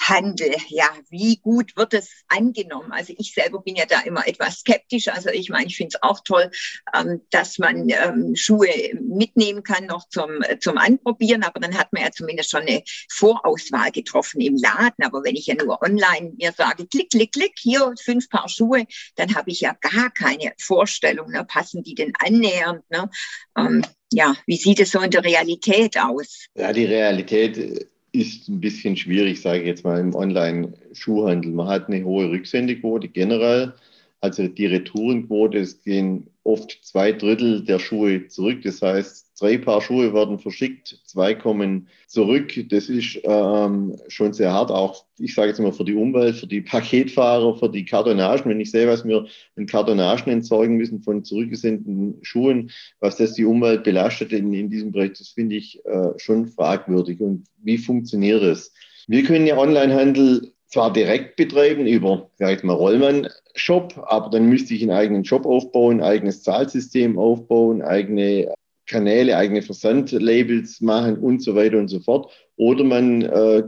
Handel. 0.01 0.55
Ja, 0.69 0.89
wie 1.09 1.37
gut 1.39 1.77
wird 1.77 1.95
es 1.95 2.25
angenommen? 2.29 2.93
Also 2.93 3.15
ich 3.17 3.33
selber 3.33 3.61
bin 3.61 3.77
ja 3.77 3.87
da 3.87 4.01
immer 4.01 4.27
etwas 4.27 4.61
skeptisch. 4.61 5.09
Also 5.09 5.31
ich 5.31 5.49
meine, 5.49 5.67
ich 5.67 5.77
finde 5.77 5.97
es 5.97 6.03
auch 6.03 6.21
toll, 6.25 6.51
ähm, 6.95 7.23
dass 7.31 7.59
man 7.59 7.89
ähm, 7.89 8.35
Schuhe 8.37 8.69
mitnehmen 9.01 9.63
kann 9.63 9.87
noch 9.87 10.09
zum, 10.09 10.43
zum 10.61 10.79
Anprobieren, 10.79 11.43
aber 11.43 11.61
dann 11.61 11.77
hat 11.77 11.93
man 11.93 12.03
ja 12.03 12.11
zumindest 12.11 12.51
schon 12.51 12.63
eine 12.63 12.83
Vorauswahl 13.11 13.91
getroffen 13.91 14.41
im 14.41 14.57
Laden. 14.57 15.05
Aber 15.05 15.23
wenn 15.25 15.37
ich 15.37 15.47
ja 15.47 15.55
nur 15.55 15.83
online 15.83 16.33
mir 16.37 16.53
sage, 16.53 16.87
klick, 16.87 17.11
klick, 17.11 17.33
klick, 17.33 17.55
hier 17.59 17.95
fünf 18.03 18.29
Paar 18.29 18.49
Schuhe, 18.49 18.87
dann 19.17 19.35
habe 19.35 19.51
ich 19.51 19.61
ja 19.61 19.77
gar 19.81 20.11
keine 20.11 20.53
Vorstellung, 20.61 21.31
ne? 21.31 21.45
passen 21.45 21.83
die 21.83 21.95
denn 21.95 22.13
annähernd? 22.19 22.89
Ne? 22.91 23.11
Ähm, 23.57 23.85
ja, 24.13 24.37
wie 24.47 24.57
sieht 24.57 24.81
es 24.81 24.91
so 24.91 25.01
in 25.01 25.11
der 25.11 25.25
Realität 25.25 25.99
aus? 25.99 26.47
Ja, 26.55 26.73
die 26.73 26.85
Realität 26.85 27.89
ist 28.17 28.49
ein 28.49 28.61
bisschen 28.61 28.97
schwierig, 28.97 29.41
sage 29.41 29.61
ich 29.61 29.67
jetzt 29.67 29.85
mal, 29.85 30.01
im 30.01 30.15
Online-Schuhhandel. 30.15 31.53
Man 31.53 31.69
hat 31.69 31.89
eine 31.89 32.05
hohe 32.05 32.31
Rücksendequote 32.31 33.09
generell. 33.09 33.75
Also 34.21 34.49
die 34.49 34.67
Retourenquote, 34.67 35.59
es 35.59 35.83
gehen 35.83 36.29
oft 36.43 36.79
zwei 36.83 37.13
Drittel 37.13 37.65
der 37.65 37.79
Schuhe 37.79 38.29
zurück. 38.29 38.63
Das 38.63 38.83
heißt, 38.83 39.26
drei 39.39 39.59
Paar 39.59 39.83
Schuhe 39.83 40.15
werden 40.15 40.39
verschickt, 40.39 41.01
zwei 41.05 41.35
kommen 41.35 41.89
zurück. 42.07 42.55
Das 42.69 42.89
ist 42.89 43.21
ähm, 43.25 43.97
schon 44.09 44.33
sehr 44.33 44.53
hart, 44.53 44.71
auch 44.71 45.05
ich 45.19 45.35
sage 45.35 45.49
jetzt 45.49 45.61
mal 45.61 45.73
für 45.73 45.85
die 45.85 45.95
Umwelt, 45.95 46.37
für 46.37 46.47
die 46.47 46.61
Paketfahrer, 46.61 47.57
für 47.57 47.69
die 47.69 47.85
Kartonagen. 47.85 48.51
Wenn 48.51 48.61
ich 48.61 48.71
sehe, 48.71 48.89
was 48.89 49.05
wir 49.05 49.27
in 49.57 49.67
Kartonagen 49.67 50.33
entsorgen 50.33 50.77
müssen 50.77 51.03
von 51.03 51.25
zurückgesendeten 51.25 52.19
Schuhen, 52.23 52.71
was 53.01 53.17
das 53.17 53.35
die 53.35 53.45
Umwelt 53.45 53.85
belastet 53.85 54.33
in, 54.33 54.53
in 54.53 54.71
diesem 54.71 54.93
Bereich, 54.93 55.13
das 55.13 55.29
finde 55.29 55.57
ich 55.57 55.85
äh, 55.85 56.19
schon 56.19 56.47
fragwürdig. 56.47 57.21
Und 57.21 57.45
wie 57.63 57.79
funktioniert 57.79 58.43
das? 58.43 58.73
Wir 59.07 59.23
können 59.23 59.47
ja 59.47 59.57
Onlinehandel 59.57 60.53
zwar 60.67 60.93
direkt 60.93 61.37
betreiben 61.37 61.87
über, 61.87 62.31
sag 62.39 62.59
ich 62.59 62.65
mal, 62.65 62.75
Rollmann-Shop, 62.75 64.05
aber 64.07 64.31
dann 64.31 64.49
müsste 64.49 64.75
ich 64.75 64.83
einen 64.83 64.91
eigenen 64.91 65.25
Shop 65.25 65.47
aufbauen, 65.47 66.01
ein 66.01 66.07
eigenes 66.07 66.43
Zahlsystem 66.43 67.19
aufbauen, 67.19 67.83
eigene 67.83 68.53
Kanäle, 68.87 69.37
eigene 69.37 69.63
Versandlabels 69.63 70.81
machen 70.81 71.19
und 71.19 71.43
so 71.43 71.55
weiter 71.55 71.79
und 71.79 71.89
so 71.89 72.01
fort. 72.01 72.33
Oder 72.57 72.85
man 72.85 73.23
äh, 73.23 73.63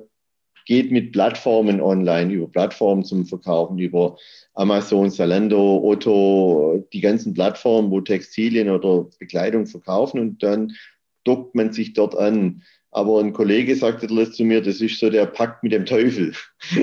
geht 0.69 0.93
mit 0.93 1.13
Plattformen 1.13 1.81
online, 1.81 2.33
über 2.33 2.47
Plattformen 2.47 3.03
zum 3.03 3.27
Verkaufen, 3.27 3.79
über 3.79 4.17
Amazon, 4.55 5.11
Zalando, 5.11 5.83
Otto, 5.83 6.85
die 6.93 7.01
ganzen 7.01 7.33
Plattformen, 7.33 7.91
wo 7.91 8.01
Textilien 8.01 8.69
oder 8.69 9.09
Bekleidung 9.19 9.67
verkaufen 9.67 10.21
und 10.21 10.43
dann 10.43 10.73
dockt 11.25 11.55
man 11.55 11.73
sich 11.73 11.95
dort 11.95 12.17
an. 12.17 12.63
Aber 12.91 13.21
ein 13.21 13.33
Kollege 13.33 13.77
sagte 13.77 14.09
zu 14.31 14.45
mir, 14.45 14.63
das 14.63 14.81
ist 14.81 14.99
so 14.99 15.09
der 15.11 15.27
Pakt 15.27 15.63
mit 15.63 15.73
dem 15.73 15.87
Teufel, 15.87 16.33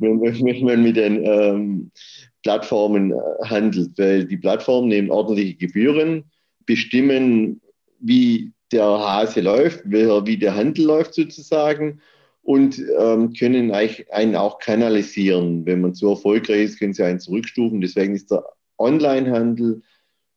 wenn 0.00 0.64
man 0.64 0.82
mit 0.82 0.96
den 0.96 1.24
ähm, 1.24 1.90
Plattformen 2.42 3.12
äh, 3.12 3.16
handelt, 3.44 3.96
weil 3.98 4.26
die 4.26 4.36
Plattformen 4.36 4.88
nehmen 4.88 5.10
ordentliche 5.10 5.54
Gebühren, 5.54 6.30
bestimmen, 6.66 7.60
wie 8.00 8.52
der 8.72 8.84
Hase 8.84 9.40
läuft, 9.40 9.82
wie 9.84 10.36
der 10.36 10.54
Handel 10.54 10.86
läuft 10.86 11.14
sozusagen 11.14 12.00
und 12.42 12.82
ähm, 12.98 13.32
können 13.32 13.70
einen 13.70 14.36
auch 14.36 14.58
kanalisieren. 14.58 15.64
Wenn 15.64 15.80
man 15.80 15.94
zu 15.94 16.08
erfolgreich 16.08 16.64
ist, 16.64 16.78
können 16.78 16.94
sie 16.94 17.04
einen 17.04 17.20
zurückstufen. 17.20 17.80
Deswegen 17.80 18.14
ist 18.14 18.30
der 18.30 18.44
Onlinehandel 18.78 19.82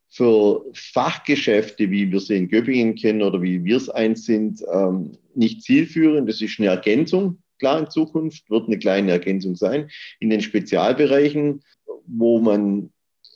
für 0.10 0.64
Fachgeschäfte, 0.74 1.90
wie 1.90 2.12
wir 2.12 2.20
sie 2.20 2.38
in 2.38 2.48
Göppingen 2.48 2.96
kennen 2.96 3.22
oder 3.22 3.42
wie 3.42 3.64
wir 3.64 3.78
es 3.78 3.90
eins 3.90 4.26
sind, 4.26 4.64
ähm, 4.72 5.18
nicht 5.34 5.64
zielführend. 5.64 6.30
Das 6.30 6.42
ist 6.42 6.60
eine 6.60 6.70
Ergänzung. 6.70 7.40
Klar, 7.60 7.80
in 7.80 7.90
Zukunft 7.90 8.50
wird 8.50 8.68
eine 8.68 8.78
kleine 8.78 9.12
Ergänzung 9.12 9.56
sein. 9.56 9.90
In 10.20 10.30
den 10.30 10.42
Spezialbereichen, 10.42 11.64
wo 12.06 12.40
man 12.40 12.92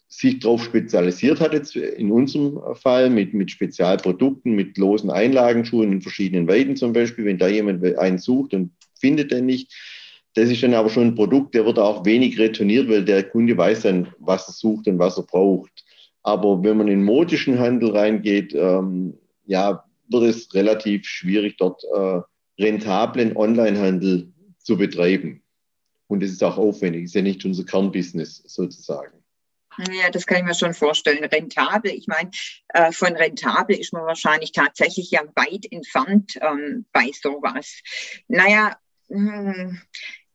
sich 0.10 0.40
darauf 0.40 0.64
spezialisiert 0.64 1.40
hat, 1.40 1.54
jetzt 1.54 1.76
in 1.76 2.12
unserem 2.12 2.60
Fall 2.76 3.12
mit, 3.12 3.36
mit 3.36 3.52
Spezialprodukten, 3.52 4.56
mit 4.56 4.78
losen 4.78 5.12
Einlagenschuhen 5.12 5.94
in 5.94 6.02
verschiedenen 6.02 6.48
Weiten 6.48 6.76
zum 6.76 6.94
Beispiel, 6.94 7.26
wenn 7.26 7.38
da 7.38 7.48
jemand 7.48 7.86
einen 7.98 8.18
sucht 8.18 8.56
und 8.56 8.72
findet 9.00 9.32
den 9.32 9.46
nicht. 9.46 9.72
Das 10.34 10.50
ist 10.50 10.64
dann 10.64 10.74
aber 10.74 10.90
schon 10.90 11.08
ein 11.08 11.16
Produkt, 11.16 11.54
der 11.54 11.66
wird 11.66 11.78
auch 11.78 12.06
wenig 12.06 12.40
retourniert, 12.40 12.90
weil 12.90 13.06
der 13.06 13.24
Kunde 13.24 13.56
weiß 13.56 13.84
dann, 13.84 14.08
was 14.18 14.48
er 14.48 14.54
sucht 14.54 14.88
und 14.88 14.98
was 14.98 15.18
er 15.18 15.24
braucht. 15.24 15.86
Aber 16.24 16.64
wenn 16.64 16.78
man 16.78 16.88
in 16.88 17.04
modischen 17.04 17.60
Handel 17.60 17.92
reingeht, 17.92 18.54
ähm, 18.56 19.14
ja, 19.46 19.84
wird 20.10 20.24
es 20.24 20.54
relativ 20.56 21.06
schwierig, 21.06 21.58
dort 21.58 21.84
äh, 21.96 22.22
rentablen 22.62 23.38
Onlinehandel 23.38 24.32
zu 24.58 24.76
betreiben. 24.76 25.44
Und 26.08 26.24
es 26.24 26.32
ist 26.32 26.44
auch 26.44 26.58
aufwendig, 26.58 27.04
ist 27.06 27.16
ja 27.16 27.22
nicht 27.22 27.46
unser 27.46 27.64
Kernbusiness 27.64 28.44
sozusagen. 28.48 29.19
Ja, 29.88 30.10
das 30.10 30.26
kann 30.26 30.40
ich 30.40 30.44
mir 30.44 30.56
schon 30.56 30.74
vorstellen. 30.74 31.24
Rentabel, 31.24 31.92
ich 31.92 32.08
meine, 32.08 32.30
äh, 32.70 32.92
von 32.92 33.16
rentabel 33.16 33.78
ist 33.78 33.94
man 33.94 34.06
wahrscheinlich 34.06 34.52
tatsächlich 34.52 35.12
ja 35.12 35.22
weit 35.36 35.72
entfernt 35.72 36.38
ähm, 36.42 36.86
bei 36.92 37.12
sowas. 37.14 37.82
Naja, 38.28 38.78
mh, 39.08 39.54
hm, 39.54 39.82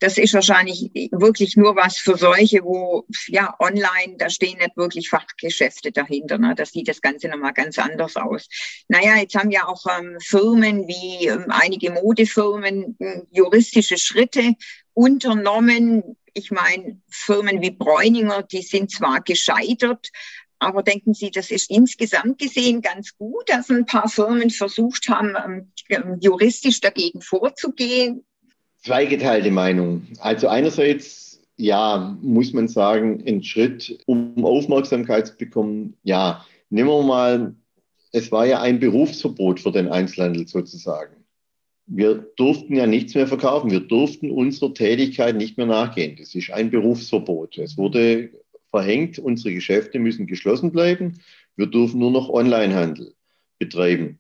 das 0.05 0.19
ist 0.19 0.35
wahrscheinlich 0.35 0.91
wirklich 1.13 1.57
nur 1.57 1.77
was 1.77 1.97
für 1.97 2.19
solche, 2.19 2.63
wo 2.63 3.07
ja 3.29 3.55
online, 3.59 4.17
da 4.19 4.29
stehen 4.29 4.59
nicht 4.59 4.77
wirklich 4.77 5.09
Fachgeschäfte 5.09 5.93
dahinter. 5.93 6.37
Ne? 6.37 6.55
Da 6.55 6.67
sieht 6.67 6.89
das 6.89 7.01
Ganze 7.01 7.29
nochmal 7.29 7.55
ganz 7.55 7.79
anders 7.79 8.17
aus. 8.17 8.49
Naja, 8.89 9.17
jetzt 9.17 9.35
haben 9.35 9.51
ja 9.51 9.67
auch 9.67 9.85
ähm, 9.99 10.19
Firmen 10.21 10.87
wie 10.89 11.29
ähm, 11.29 11.47
einige 11.49 11.91
Modefirmen 11.91 12.97
äh, 12.99 13.23
juristische 13.31 13.97
Schritte 13.97 14.55
unternommen. 14.93 16.17
Ich 16.35 16.51
meine, 16.51 17.01
Firmen 17.09 17.63
wie 17.63 17.71
Bräuninger, 17.71 18.43
die 18.43 18.63
sind 18.63 18.91
zwar 18.91 19.21
gescheitert, 19.21 20.11
aber 20.59 20.83
denken 20.83 21.15
Sie, 21.15 21.31
das 21.31 21.51
ist 21.51 21.71
insgesamt 21.71 22.39
gesehen 22.39 22.81
ganz 22.81 23.17
gut, 23.17 23.49
dass 23.49 23.71
ein 23.71 23.87
paar 23.87 24.09
Firmen 24.09 24.51
versucht 24.51 25.09
haben, 25.09 25.37
ähm, 25.91 26.19
juristisch 26.21 26.81
dagegen 26.81 27.21
vorzugehen? 27.21 28.25
Zweigeteilte 28.83 29.51
Meinung. 29.51 30.07
Also 30.19 30.49
einerseits, 30.49 31.41
ja, 31.57 32.17
muss 32.23 32.53
man 32.53 32.69
sagen, 32.69 33.23
ein 33.27 33.43
Schritt, 33.43 33.99
um 34.07 34.45
Aufmerksamkeit 34.45 35.29
zu 35.29 35.37
bekommen. 35.37 35.97
Ja, 36.03 36.45
nehmen 36.71 36.89
wir 36.89 37.03
mal, 37.03 37.55
es 38.13 38.31
war 38.33 38.47
ja 38.47 38.61
ein 38.61 38.81
Berufsverbot 38.81 39.61
für 39.61 39.73
den 39.73 39.89
Einzelhandel 39.89 40.47
sozusagen. 40.47 41.24
Wir 41.87 42.15
durften 42.37 42.75
ja 42.77 42.87
nichts 42.87 43.15
mehr 43.15 43.27
verkaufen. 43.27 43.71
Wir 43.71 43.81
durften 43.81 44.31
unserer 44.31 44.73
Tätigkeit 44.73 45.37
nicht 45.37 45.59
mehr 45.59 45.67
nachgehen. 45.67 46.17
Das 46.19 46.35
ist 46.35 46.51
ein 46.51 46.71
Berufsverbot. 46.71 47.59
Es 47.59 47.77
wurde 47.77 48.31
verhängt, 48.71 49.19
unsere 49.19 49.55
Geschäfte 49.55 49.99
müssen 49.99 50.27
geschlossen 50.27 50.73
bleiben. 50.73 51.21
Wir 51.57 51.67
dürfen 51.67 52.01
nur 52.01 52.11
noch 52.11 52.29
Onlinehandel 52.29 53.15
betreiben. 53.59 54.19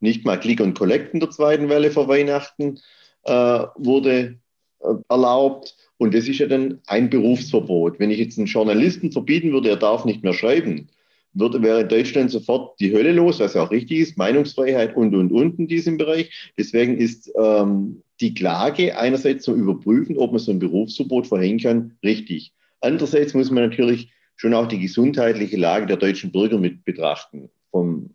Nicht 0.00 0.24
mal 0.24 0.38
Click 0.38 0.60
und 0.60 0.74
Collect 0.74 1.14
in 1.14 1.20
der 1.20 1.30
zweiten 1.30 1.68
Welle 1.68 1.90
vor 1.90 2.06
Weihnachten, 2.06 2.78
äh, 3.24 3.32
wurde 3.76 4.38
äh, 4.80 4.94
erlaubt. 5.08 5.76
Und 5.96 6.14
das 6.14 6.28
ist 6.28 6.38
ja 6.38 6.46
dann 6.46 6.80
ein 6.86 7.08
Berufsverbot. 7.10 7.98
Wenn 7.98 8.10
ich 8.10 8.18
jetzt 8.18 8.38
einen 8.38 8.46
Journalisten 8.46 9.10
verbieten 9.10 9.52
würde, 9.52 9.70
er 9.70 9.76
darf 9.76 10.04
nicht 10.04 10.22
mehr 10.22 10.34
schreiben, 10.34 10.88
würde, 11.34 11.62
wäre 11.62 11.86
Deutschland 11.86 12.30
sofort 12.30 12.78
die 12.80 12.92
Hölle 12.92 13.12
los, 13.12 13.40
was 13.40 13.56
auch 13.56 13.70
richtig 13.70 13.98
ist, 13.98 14.18
Meinungsfreiheit 14.18 14.96
und, 14.96 15.14
und, 15.14 15.32
und 15.32 15.58
in 15.58 15.68
diesem 15.68 15.98
Bereich. 15.98 16.52
Deswegen 16.56 16.96
ist 16.96 17.30
ähm, 17.36 18.02
die 18.20 18.34
Klage 18.34 18.96
einerseits 18.96 19.44
zu 19.44 19.54
überprüfen, 19.54 20.16
ob 20.16 20.30
man 20.30 20.40
so 20.40 20.52
ein 20.52 20.58
Berufsverbot 20.58 21.26
verhängen 21.26 21.58
kann, 21.58 21.96
richtig. 22.02 22.52
Andererseits 22.80 23.34
muss 23.34 23.50
man 23.50 23.68
natürlich 23.68 24.10
schon 24.36 24.54
auch 24.54 24.66
die 24.66 24.80
gesundheitliche 24.80 25.56
Lage 25.56 25.86
der 25.86 25.96
deutschen 25.96 26.32
Bürger 26.32 26.58
mit 26.58 26.84
betrachten 26.84 27.50
vom 27.70 28.10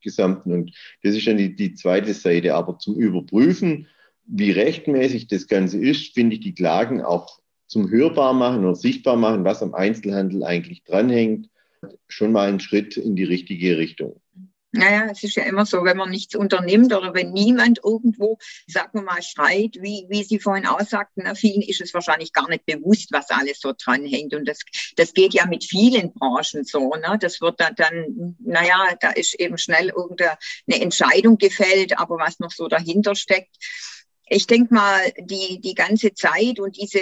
Gesamten. 0.00 0.52
Und 0.52 0.72
das 1.02 1.14
ist 1.16 1.26
dann 1.26 1.36
die, 1.36 1.54
die 1.54 1.74
zweite 1.74 2.14
Seite. 2.14 2.54
Aber 2.54 2.78
zum 2.78 2.96
Überprüfen, 2.96 3.86
wie 4.26 4.50
rechtmäßig 4.50 5.26
das 5.26 5.48
Ganze 5.48 5.78
ist, 5.78 6.14
finde 6.14 6.36
ich 6.36 6.40
die 6.40 6.54
Klagen 6.54 7.02
auch 7.02 7.40
zum 7.66 7.90
hörbar 7.90 8.34
machen 8.34 8.64
oder 8.64 8.76
sichtbar 8.76 9.16
machen, 9.16 9.44
was 9.44 9.62
am 9.62 9.74
Einzelhandel 9.74 10.44
eigentlich 10.44 10.84
dranhängt, 10.84 11.48
schon 12.08 12.32
mal 12.32 12.48
ein 12.48 12.60
Schritt 12.60 12.96
in 12.96 13.16
die 13.16 13.24
richtige 13.24 13.78
Richtung. 13.78 14.20
Naja, 14.76 15.06
es 15.08 15.22
ist 15.22 15.36
ja 15.36 15.44
immer 15.44 15.66
so, 15.66 15.84
wenn 15.84 15.96
man 15.96 16.10
nichts 16.10 16.34
unternimmt 16.34 16.92
oder 16.92 17.14
wenn 17.14 17.30
niemand 17.30 17.78
irgendwo, 17.84 18.38
sagen 18.66 18.90
wir 18.94 19.02
mal, 19.02 19.22
schreit, 19.22 19.76
wie, 19.80 20.06
wie 20.08 20.24
Sie 20.24 20.40
vorhin 20.40 20.66
aussagten, 20.66 21.32
vielen 21.36 21.62
ist 21.62 21.80
es 21.80 21.94
wahrscheinlich 21.94 22.32
gar 22.32 22.48
nicht 22.48 22.66
bewusst, 22.66 23.12
was 23.12 23.30
alles 23.30 23.60
so 23.60 23.72
dranhängt. 23.72 24.34
Und 24.34 24.48
das, 24.48 24.58
das 24.96 25.12
geht 25.12 25.32
ja 25.32 25.46
mit 25.46 25.62
vielen 25.62 26.12
Branchen 26.12 26.64
so. 26.64 26.90
Ne? 26.90 27.16
Das 27.20 27.40
wird 27.40 27.60
dann, 27.60 27.76
dann, 27.76 28.36
naja, 28.40 28.96
da 29.00 29.10
ist 29.10 29.38
eben 29.38 29.58
schnell 29.58 29.90
irgendeine 29.90 30.36
Entscheidung 30.66 31.38
gefällt, 31.38 31.96
aber 31.96 32.18
was 32.18 32.40
noch 32.40 32.50
so 32.50 32.66
dahinter 32.66 33.14
steckt, 33.14 33.56
ich 34.34 34.48
denke 34.48 34.74
mal, 34.74 35.12
die, 35.16 35.60
die 35.60 35.74
ganze 35.74 36.12
Zeit 36.12 36.58
und 36.58 36.76
diese, 36.76 36.98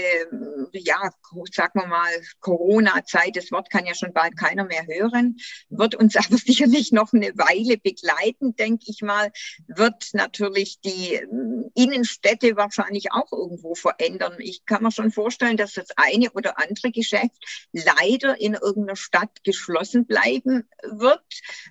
ja, 0.73 1.11
sagen 1.51 1.81
wir 1.81 1.87
mal, 1.87 2.11
Corona-Zeit, 2.41 3.37
das 3.37 3.51
Wort 3.51 3.71
kann 3.71 3.87
ja 3.87 3.95
schon 3.95 4.13
bald 4.13 4.37
keiner 4.37 4.65
mehr 4.65 4.87
hören, 4.87 5.39
wird 5.71 5.95
uns 5.95 6.15
aber 6.17 6.37
sicherlich 6.37 6.93
noch 6.93 7.15
eine 7.15 7.33
Weile 7.39 7.79
begleiten, 7.79 8.55
denke 8.57 8.85
ich 8.89 9.01
mal, 9.01 9.33
wird 9.67 10.11
natürlich 10.13 10.81
die 10.81 11.19
hm, 11.19 11.71
Innenstädte 11.75 12.57
wahrscheinlich 12.57 13.13
auch 13.13 13.33
irgendwo 13.33 13.75
verändern. 13.75 14.37
Ich 14.39 14.67
kann 14.67 14.83
mir 14.83 14.93
schon 14.93 15.11
vorstellen, 15.11 15.57
dass 15.57 15.73
das 15.73 15.89
eine 15.97 16.31
oder 16.33 16.59
andere 16.59 16.91
Geschäft 16.91 17.67
leider 17.73 18.39
in 18.39 18.55
irgendeiner 18.55 18.97
Stadt 18.97 19.43
geschlossen 19.43 20.07
bleiben 20.07 20.69
wird. 20.83 21.25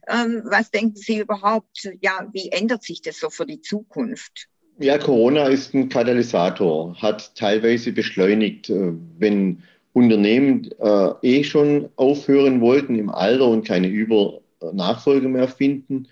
Ähm, 0.08 0.42
was 0.46 0.72
denken 0.72 0.96
Sie 0.96 1.20
überhaupt? 1.20 1.88
Ja, 2.02 2.28
wie 2.34 2.50
ändert 2.50 2.84
sich 2.84 3.04
das 3.04 3.20
so 3.20 3.30
für 3.30 3.46
die 3.46 3.62
Zukunft? 3.62 4.51
Ja, 4.82 4.98
Corona 4.98 5.46
ist 5.48 5.76
ein 5.76 5.90
Katalysator, 5.90 6.96
hat 7.00 7.36
teilweise 7.36 7.92
beschleunigt, 7.92 8.68
äh, 8.72 8.94
wenn 9.20 9.62
Unternehmen 9.94 10.72
äh, 10.80 11.12
eh 11.22 11.44
schon 11.44 11.90
aufhören 11.98 12.62
wollten 12.62 12.96
im 12.96 13.10
Alter 13.12 13.48
und 13.48 13.64
keine 13.68 13.88
Übernachfolge 13.88 15.28
mehr 15.28 15.48
finden 15.48 16.08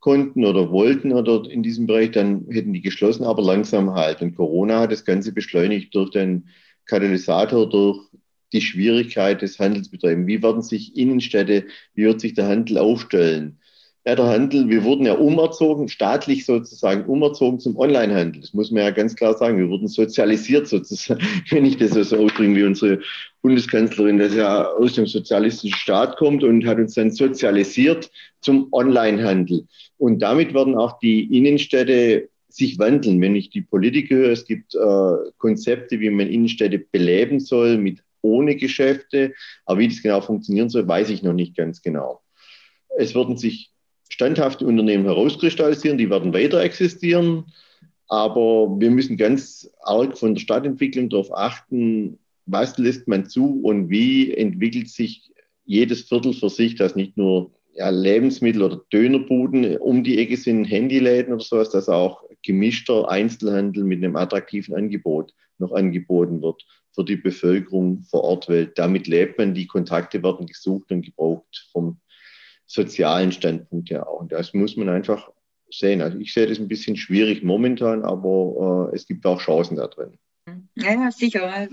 konnten 0.00 0.44
oder 0.44 0.72
wollten 0.72 1.12
oder 1.12 1.48
in 1.48 1.62
diesem 1.62 1.86
Bereich, 1.86 2.10
dann 2.10 2.46
hätten 2.50 2.72
die 2.72 2.80
geschlossen, 2.80 3.22
aber 3.24 3.42
langsam 3.42 3.94
halt. 3.94 4.20
Und 4.20 4.34
Corona 4.34 4.80
hat 4.80 4.90
das 4.90 5.04
Ganze 5.04 5.32
beschleunigt 5.32 5.94
durch 5.94 6.10
den 6.10 6.48
Katalysator, 6.86 7.68
durch 7.68 8.00
die 8.52 8.62
Schwierigkeit 8.62 9.42
des 9.42 9.60
Handelsbetreibens. 9.60 10.26
Wie 10.26 10.42
werden 10.42 10.62
sich 10.62 10.96
Innenstädte, 10.96 11.66
wie 11.94 12.04
wird 12.04 12.20
sich 12.20 12.34
der 12.34 12.48
Handel 12.48 12.78
aufstellen? 12.78 13.60
Ja, 14.08 14.14
der 14.14 14.24
Handel, 14.24 14.70
wir 14.70 14.84
wurden 14.84 15.04
ja 15.04 15.12
umerzogen, 15.12 15.86
staatlich 15.86 16.46
sozusagen 16.46 17.04
umerzogen 17.04 17.60
zum 17.60 17.76
Onlinehandel. 17.76 18.40
Das 18.40 18.54
muss 18.54 18.70
man 18.70 18.84
ja 18.84 18.90
ganz 18.90 19.14
klar 19.14 19.36
sagen. 19.36 19.58
Wir 19.58 19.68
wurden 19.68 19.86
sozialisiert 19.86 20.66
sozusagen, 20.66 21.20
wenn 21.50 21.66
ich 21.66 21.76
das 21.76 21.90
so 21.90 22.16
ausdrücke, 22.16 22.54
wie 22.54 22.64
unsere 22.64 23.00
Bundeskanzlerin, 23.42 24.16
das 24.16 24.34
ja 24.34 24.66
aus 24.66 24.94
dem 24.94 25.06
sozialistischen 25.06 25.76
Staat 25.76 26.16
kommt 26.16 26.42
und 26.42 26.64
hat 26.64 26.78
uns 26.78 26.94
dann 26.94 27.10
sozialisiert 27.10 28.10
zum 28.40 28.68
Onlinehandel. 28.72 29.66
Und 29.98 30.20
damit 30.20 30.54
werden 30.54 30.74
auch 30.74 30.98
die 31.00 31.24
Innenstädte 31.36 32.30
sich 32.48 32.78
wandeln. 32.78 33.20
Wenn 33.20 33.36
ich 33.36 33.50
die 33.50 33.60
Politiker 33.60 34.14
höre, 34.14 34.32
es 34.32 34.46
gibt 34.46 34.74
äh, 34.74 35.30
Konzepte, 35.36 36.00
wie 36.00 36.08
man 36.08 36.28
Innenstädte 36.28 36.78
beleben 36.78 37.40
soll 37.40 37.76
mit 37.76 38.02
ohne 38.22 38.56
Geschäfte. 38.56 39.34
Aber 39.66 39.80
wie 39.80 39.88
das 39.88 40.00
genau 40.00 40.22
funktionieren 40.22 40.70
soll, 40.70 40.88
weiß 40.88 41.10
ich 41.10 41.22
noch 41.22 41.34
nicht 41.34 41.54
ganz 41.54 41.82
genau. 41.82 42.22
Es 42.96 43.14
werden 43.14 43.36
sich 43.36 43.70
standhafte 44.08 44.66
Unternehmen 44.66 45.04
herauskristallisieren, 45.04 45.98
die 45.98 46.10
werden 46.10 46.32
weiter 46.32 46.60
existieren. 46.60 47.44
Aber 48.08 48.80
wir 48.80 48.90
müssen 48.90 49.16
ganz 49.16 49.70
arg 49.82 50.16
von 50.16 50.34
der 50.34 50.40
Stadtentwicklung 50.40 51.10
darauf 51.10 51.32
achten, 51.32 52.18
was 52.46 52.78
lässt 52.78 53.06
man 53.06 53.28
zu 53.28 53.60
und 53.62 53.90
wie 53.90 54.32
entwickelt 54.32 54.88
sich 54.88 55.30
jedes 55.66 56.02
Viertel 56.02 56.32
für 56.32 56.48
sich, 56.48 56.76
dass 56.76 56.96
nicht 56.96 57.16
nur 57.18 57.52
ja, 57.74 57.90
Lebensmittel- 57.90 58.62
oder 58.62 58.80
Dönerbuden 58.90 59.76
um 59.76 60.02
die 60.02 60.18
Ecke 60.18 60.36
sind, 60.38 60.64
Handyläden 60.64 61.34
oder 61.34 61.44
sowas, 61.44 61.70
dass 61.70 61.88
auch 61.88 62.24
gemischter 62.42 63.08
Einzelhandel 63.08 63.84
mit 63.84 64.02
einem 64.02 64.16
attraktiven 64.16 64.74
Angebot 64.74 65.34
noch 65.58 65.72
angeboten 65.72 66.40
wird 66.40 66.64
für 66.94 67.04
die 67.04 67.16
Bevölkerung 67.16 68.02
vor 68.04 68.24
Ort, 68.24 68.48
weil 68.48 68.66
damit 68.74 69.06
lebt 69.06 69.38
man, 69.38 69.54
die 69.54 69.66
Kontakte 69.66 70.22
werden 70.22 70.46
gesucht 70.46 70.90
und 70.90 71.02
gebraucht 71.02 71.68
vom 71.72 71.98
sozialen 72.68 73.32
Standpunkt 73.32 73.90
her 73.90 74.08
auch. 74.08 74.20
Und 74.20 74.30
das 74.30 74.54
muss 74.54 74.76
man 74.76 74.88
einfach 74.88 75.30
sehen. 75.70 76.00
Also 76.00 76.18
ich 76.18 76.32
sehe 76.32 76.46
das 76.46 76.58
ein 76.58 76.68
bisschen 76.68 76.96
schwierig 76.96 77.42
momentan, 77.42 78.04
aber 78.04 78.90
äh, 78.92 78.96
es 78.96 79.06
gibt 79.06 79.26
auch 79.26 79.40
Chancen 79.40 79.76
da 79.76 79.86
drin. 79.88 80.18
Ja, 80.76 81.10
sicher. 81.10 81.68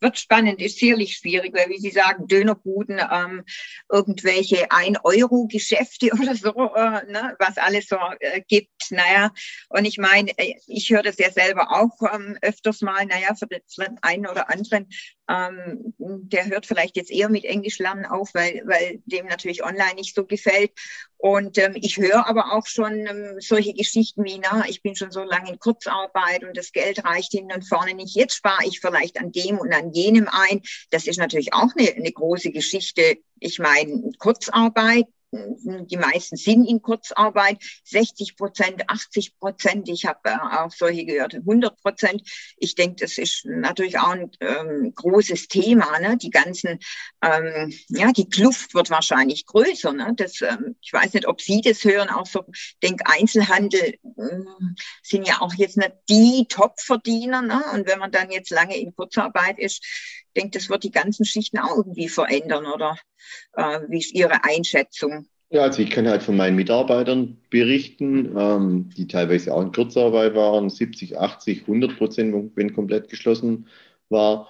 Wird 0.00 0.18
spannend, 0.18 0.60
ist 0.60 0.78
sicherlich 0.78 1.16
schwierig, 1.16 1.54
weil, 1.54 1.68
wie 1.68 1.78
Sie 1.78 1.90
sagen, 1.90 2.26
Dönerbuden, 2.26 3.00
ähm, 3.12 3.44
irgendwelche 3.90 4.70
1-Euro-Geschäfte 4.70 6.10
oder 6.20 6.34
so, 6.34 6.74
äh, 6.74 7.10
ne, 7.10 7.36
was 7.38 7.58
alles 7.58 7.88
so 7.88 7.96
äh, 8.20 8.40
gibt. 8.48 8.90
Naja, 8.90 9.32
und 9.68 9.84
ich 9.84 9.98
meine, 9.98 10.30
äh, 10.38 10.54
ich 10.66 10.90
höre 10.90 11.02
das 11.02 11.18
ja 11.18 11.30
selber 11.30 11.70
auch 11.70 11.96
ähm, 12.12 12.38
öfters 12.40 12.80
mal, 12.80 13.04
naja, 13.06 13.34
für 13.34 13.46
den 13.46 13.62
einen 14.02 14.26
oder 14.26 14.50
anderen 14.50 14.88
ähm, 15.28 15.94
der 15.98 16.46
hört 16.46 16.66
vielleicht 16.66 16.96
jetzt 16.96 17.10
eher 17.10 17.28
mit 17.28 17.44
Englisch 17.44 17.78
lernen 17.78 18.06
auf, 18.06 18.32
weil, 18.34 18.62
weil 18.64 19.02
dem 19.06 19.26
natürlich 19.26 19.64
online 19.64 19.94
nicht 19.94 20.14
so 20.14 20.24
gefällt. 20.24 20.72
Und 21.18 21.58
ähm, 21.58 21.72
ich 21.76 21.96
höre 21.96 22.26
aber 22.28 22.52
auch 22.52 22.66
schon 22.66 23.06
ähm, 23.06 23.36
solche 23.38 23.72
Geschichten 23.72 24.24
wie, 24.24 24.38
na, 24.38 24.64
ich 24.68 24.82
bin 24.82 24.94
schon 24.94 25.10
so 25.10 25.22
lange 25.22 25.50
in 25.50 25.58
Kurzarbeit 25.58 26.44
und 26.44 26.56
das 26.56 26.72
Geld 26.72 27.04
reicht 27.04 27.32
hinten 27.32 27.52
und 27.52 27.66
vorne 27.66 27.94
nicht. 27.94 28.14
Jetzt 28.14 28.34
spare 28.34 28.66
ich 28.66 28.80
vielleicht 28.80 29.18
an 29.18 29.32
dem 29.32 29.58
und 29.58 29.72
an 29.72 29.92
jenem 29.92 30.28
ein. 30.28 30.62
Das 30.90 31.06
ist 31.06 31.18
natürlich 31.18 31.52
auch 31.54 31.70
eine, 31.76 31.90
eine 31.90 32.12
große 32.12 32.50
Geschichte. 32.50 33.18
Ich 33.40 33.58
meine, 33.58 34.12
Kurzarbeit, 34.18 35.06
die 35.32 35.96
meisten 35.96 36.36
sind 36.36 36.66
in 36.66 36.80
Kurzarbeit, 36.80 37.58
60 37.84 38.36
Prozent, 38.36 38.88
80 38.88 39.38
Prozent. 39.38 39.88
Ich 39.88 40.06
habe 40.06 40.20
äh, 40.24 40.36
auch 40.36 40.70
solche 40.70 41.04
gehört, 41.04 41.34
100 41.34 41.76
Prozent. 41.80 42.22
Ich 42.56 42.74
denke, 42.74 42.96
das 43.00 43.18
ist 43.18 43.44
natürlich 43.44 43.98
auch 43.98 44.10
ein 44.10 44.30
ähm, 44.40 44.92
großes 44.94 45.48
Thema. 45.48 45.98
Ne? 45.98 46.16
Die 46.16 46.30
ganzen, 46.30 46.78
ähm, 47.22 47.72
ja, 47.88 48.12
die 48.12 48.28
Kluft 48.28 48.74
wird 48.74 48.90
wahrscheinlich 48.90 49.46
größer. 49.46 49.92
Ne? 49.92 50.12
Das, 50.16 50.40
ähm, 50.42 50.76
ich 50.80 50.92
weiß 50.92 51.12
nicht, 51.14 51.26
ob 51.26 51.40
Sie 51.40 51.60
das 51.60 51.84
hören. 51.84 52.08
Auch 52.08 52.26
so, 52.26 52.44
ich 52.52 52.76
denke, 52.82 53.04
Einzelhandel 53.06 53.94
äh, 54.04 54.38
sind 55.02 55.26
ja 55.26 55.40
auch 55.40 55.54
jetzt 55.54 55.76
nicht 55.76 55.92
die 56.08 56.46
Top-Verdiener. 56.48 57.42
Ne? 57.42 57.62
Und 57.74 57.86
wenn 57.86 57.98
man 57.98 58.12
dann 58.12 58.30
jetzt 58.30 58.50
lange 58.50 58.76
in 58.78 58.94
Kurzarbeit 58.94 59.58
ist, 59.58 59.84
denke, 60.36 60.58
das 60.58 60.70
wird 60.70 60.84
die 60.84 60.90
ganzen 60.90 61.24
Schichten 61.24 61.58
auch 61.58 61.76
irgendwie 61.76 62.08
verändern, 62.08 62.66
oder 62.66 62.96
äh, 63.54 63.80
wie 63.88 63.98
ist 63.98 64.14
Ihre 64.14 64.44
Einschätzung? 64.44 65.26
Ja, 65.50 65.62
also 65.62 65.80
ich 65.80 65.90
kann 65.90 66.08
halt 66.08 66.22
von 66.22 66.36
meinen 66.36 66.56
Mitarbeitern 66.56 67.38
berichten, 67.50 68.34
ähm, 68.36 68.90
die 68.96 69.06
teilweise 69.06 69.54
auch 69.54 69.62
in 69.62 69.72
Kurzarbeit 69.72 70.34
waren, 70.34 70.70
70, 70.70 71.18
80, 71.18 71.62
100 71.62 71.96
Prozent, 71.96 72.52
wenn 72.56 72.74
komplett 72.74 73.08
geschlossen 73.08 73.68
war. 74.08 74.48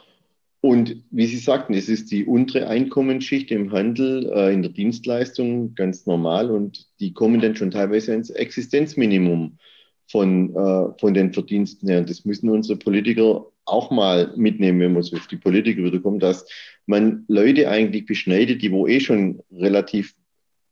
Und 0.62 1.05
wie 1.11 1.27
Sie 1.27 1.37
sagten, 1.37 1.75
es 1.75 1.88
ist 1.88 2.11
die 2.11 2.25
untere 2.25 2.66
Einkommensschicht 2.68 3.51
im 3.51 3.72
Handel, 3.72 4.33
äh, 4.33 4.53
in 4.55 4.62
der 4.62 4.72
Dienstleistung 4.72 5.75
ganz 5.75 6.07
normal 6.07 6.51
und 6.51 6.87
die 6.99 7.12
kommen 7.12 7.40
dann 7.40 7.57
schon 7.57 7.70
teilweise 7.70 8.14
ins 8.14 8.31
Existenzminimum 8.31 9.59
von, 10.11 10.57
äh, 10.57 10.99
von 10.99 11.14
den 11.14 11.33
Verdiensten 11.33 11.88
her. 11.88 12.01
Und 12.01 12.11
das 12.11 12.25
müssen 12.25 12.49
unsere 12.49 12.79
Politiker 12.79 13.46
auch 13.67 13.91
mal 13.91 14.33
mitnehmen, 14.37 14.81
wenn 14.81 14.93
man 14.93 15.03
so 15.03 15.17
auf 15.17 15.27
die 15.27 15.37
Politiker 15.37 15.83
wieder 15.83 16.01
kommt, 16.01 16.23
dass 16.23 16.47
man 16.87 17.25
Leute 17.29 17.69
eigentlich 17.69 18.07
beschneidet, 18.07 18.63
die 18.63 18.73
wo 18.73 18.87
eh 18.87 19.01
schon 19.01 19.43
relativ 19.53 20.15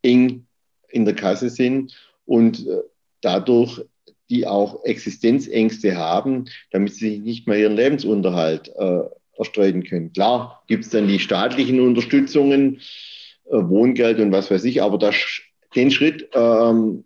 eng 0.03 0.47
in 0.89 1.05
der 1.05 1.15
Kasse 1.15 1.51
sind 1.51 1.95
und 2.25 2.67
äh, 2.67 2.81
dadurch 3.21 3.83
die 4.31 4.47
auch 4.47 4.85
Existenzängste 4.85 5.97
haben, 5.97 6.47
damit 6.71 6.95
sie 6.95 7.19
nicht 7.19 7.47
mehr 7.47 7.59
ihren 7.59 7.77
Lebensunterhalt 7.77 8.73
äh, 8.77 9.03
erstreiten 9.37 9.85
können. 9.85 10.13
Klar 10.13 10.63
gibt 10.67 10.85
es 10.85 10.91
dann 10.91 11.09
die 11.09 11.19
staatlichen 11.19 11.81
Unterstützungen, 11.81 12.81
äh, 13.47 13.57
Wohngeld 13.57 14.21
und 14.21 14.33
was 14.33 14.51
weiß 14.51 14.65
ich, 14.65 14.83
aber 14.83 14.99
das, 14.99 15.17
den 15.75 15.91
Schritt 15.91 16.29
ähm, 16.33 17.05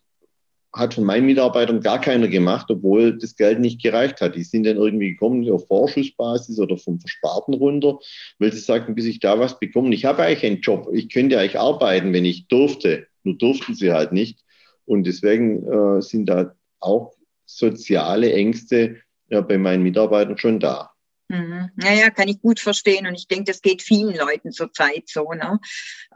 hat 0.74 0.94
von 0.94 1.04
meinen 1.04 1.26
Mitarbeitern 1.26 1.80
gar 1.80 2.00
keiner 2.00 2.28
gemacht, 2.28 2.66
obwohl 2.70 3.16
das 3.16 3.36
Geld 3.36 3.60
nicht 3.60 3.82
gereicht 3.82 4.20
hat. 4.20 4.36
Die 4.36 4.42
sind 4.42 4.64
dann 4.64 4.76
irgendwie 4.76 5.12
gekommen 5.12 5.50
auf 5.50 5.66
Vorschussbasis 5.66 6.58
oder 6.58 6.76
vom 6.76 7.00
Versparten 7.00 7.54
runter, 7.54 7.98
weil 8.38 8.52
sie 8.52 8.60
sagten, 8.60 8.94
bis 8.94 9.06
ich 9.06 9.20
da 9.20 9.38
was 9.38 9.58
bekomme. 9.58 9.94
Ich 9.94 10.04
habe 10.04 10.22
eigentlich 10.22 10.44
einen 10.44 10.60
Job. 10.60 10.88
Ich 10.92 11.08
könnte 11.08 11.38
eigentlich 11.38 11.58
arbeiten, 11.58 12.12
wenn 12.12 12.24
ich 12.24 12.48
durfte. 12.48 13.06
Nur 13.24 13.36
durften 13.36 13.74
sie 13.74 13.92
halt 13.92 14.12
nicht. 14.12 14.40
Und 14.84 15.06
deswegen 15.06 15.66
äh, 15.66 16.02
sind 16.02 16.26
da 16.26 16.54
auch 16.80 17.14
soziale 17.46 18.32
Ängste 18.32 18.96
ja, 19.30 19.40
bei 19.40 19.58
meinen 19.58 19.82
Mitarbeitern 19.82 20.38
schon 20.38 20.60
da. 20.60 20.90
Mhm. 21.28 21.70
Ja, 21.82 22.08
kann 22.08 22.28
ich 22.28 22.40
gut 22.40 22.58
verstehen 22.58 23.06
und 23.06 23.14
ich 23.14 23.28
denke, 23.28 23.44
das 23.44 23.60
geht 23.60 23.82
vielen 23.82 24.16
Leuten 24.16 24.50
zurzeit 24.50 25.08
so. 25.08 25.30
Ne? 25.32 25.60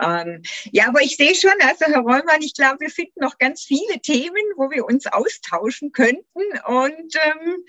Ähm, 0.00 0.42
ja, 0.70 0.88
aber 0.88 1.02
ich 1.02 1.16
sehe 1.16 1.34
schon, 1.34 1.52
also 1.60 1.84
Herr 1.84 2.00
Rollmann, 2.00 2.40
ich 2.40 2.54
glaube, 2.54 2.80
wir 2.80 2.90
finden 2.90 3.20
noch 3.20 3.36
ganz 3.36 3.62
viele 3.62 4.00
Themen, 4.00 4.42
wo 4.56 4.70
wir 4.70 4.86
uns 4.86 5.06
austauschen 5.06 5.92
könnten 5.92 6.40
und 6.66 7.14
ähm, 7.26 7.64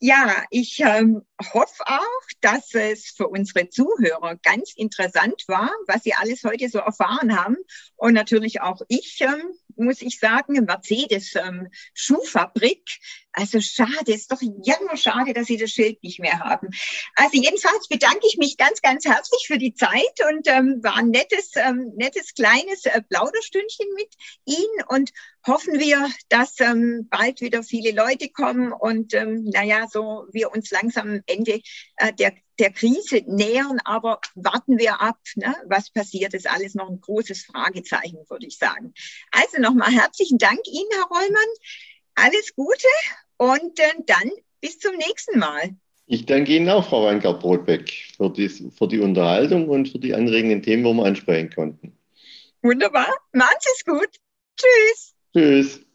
ja, 0.00 0.44
ich 0.50 0.80
ähm, 0.80 1.22
hoffe 1.52 1.82
auch, 1.86 2.26
dass 2.40 2.74
es 2.74 3.10
für 3.16 3.28
unsere 3.28 3.68
Zuhörer 3.68 4.36
ganz 4.42 4.72
interessant 4.74 5.44
war, 5.46 5.70
was 5.86 6.02
sie 6.02 6.14
alles 6.14 6.42
heute 6.42 6.70
so 6.70 6.78
erfahren 6.78 7.38
haben 7.38 7.56
und 7.96 8.14
natürlich 8.14 8.62
auch 8.62 8.80
ich, 8.88 9.20
ähm, 9.20 9.52
muss 9.80 10.02
ich 10.02 10.18
sagen, 10.18 10.64
Mercedes 10.64 11.34
ähm, 11.34 11.68
Schuhfabrik 11.94 13.00
also 13.32 13.60
schade, 13.60 14.12
ist 14.12 14.32
doch 14.32 14.40
jammer 14.40 14.96
schade, 14.96 15.32
dass 15.32 15.46
Sie 15.46 15.56
das 15.56 15.70
Schild 15.70 16.02
nicht 16.02 16.18
mehr 16.18 16.40
haben. 16.40 16.68
Also 17.14 17.40
jedenfalls 17.40 17.86
bedanke 17.88 18.26
ich 18.26 18.38
mich 18.38 18.56
ganz, 18.56 18.82
ganz 18.82 19.04
herzlich 19.04 19.46
für 19.46 19.58
die 19.58 19.74
Zeit 19.74 20.20
und 20.28 20.48
ähm, 20.48 20.80
war 20.82 20.96
ein 20.96 21.10
nettes, 21.10 21.52
ähm, 21.54 21.92
nettes 21.96 22.34
kleines 22.34 22.86
äh, 22.86 23.02
Plauderstündchen 23.02 23.86
mit 23.94 24.12
Ihnen 24.46 24.84
und 24.88 25.10
hoffen 25.46 25.78
wir, 25.78 26.10
dass 26.28 26.58
ähm, 26.60 27.06
bald 27.08 27.40
wieder 27.40 27.62
viele 27.62 27.92
Leute 27.92 28.28
kommen 28.30 28.72
und 28.72 29.14
ähm, 29.14 29.44
naja, 29.44 29.86
so 29.88 30.26
wir 30.32 30.50
uns 30.52 30.70
langsam 30.70 31.10
am 31.10 31.20
Ende 31.26 31.60
äh, 31.96 32.12
der, 32.12 32.34
der 32.60 32.70
Krise 32.70 33.22
nähern, 33.26 33.78
aber 33.84 34.20
warten 34.34 34.78
wir 34.78 35.00
ab, 35.00 35.18
ne? 35.34 35.54
was 35.66 35.90
passiert, 35.90 36.34
ist 36.34 36.48
alles 36.48 36.74
noch 36.74 36.88
ein 36.88 37.00
großes 37.00 37.46
Fragezeichen, 37.46 38.18
würde 38.28 38.46
ich 38.46 38.58
sagen. 38.58 38.94
Also 39.32 39.60
nochmal 39.60 39.90
herzlichen 39.90 40.38
Dank 40.38 40.60
Ihnen, 40.66 40.88
Herr 40.92 41.08
Rollmann 41.08 41.48
alles 42.14 42.54
Gute 42.54 42.88
und 43.36 43.78
äh, 43.78 44.02
dann 44.06 44.30
bis 44.60 44.78
zum 44.78 44.96
nächsten 44.96 45.38
Mal. 45.38 45.70
Ich 46.06 46.26
danke 46.26 46.56
Ihnen 46.56 46.68
auch, 46.68 46.88
Frau 46.88 47.04
Weingart-Brotbeck, 47.04 47.92
für, 48.16 48.32
für 48.34 48.88
die 48.88 48.98
Unterhaltung 48.98 49.68
und 49.68 49.88
für 49.88 49.98
die 49.98 50.14
anregenden 50.14 50.62
Themen, 50.62 50.84
die 50.84 50.92
wir 50.92 51.04
ansprechen 51.04 51.50
konnten. 51.54 51.96
Wunderbar. 52.62 53.08
Machen 53.32 53.56
Sie 53.60 53.70
es 53.76 53.84
gut. 53.84 54.10
Tschüss. 54.56 55.14
Tschüss. 55.32 55.89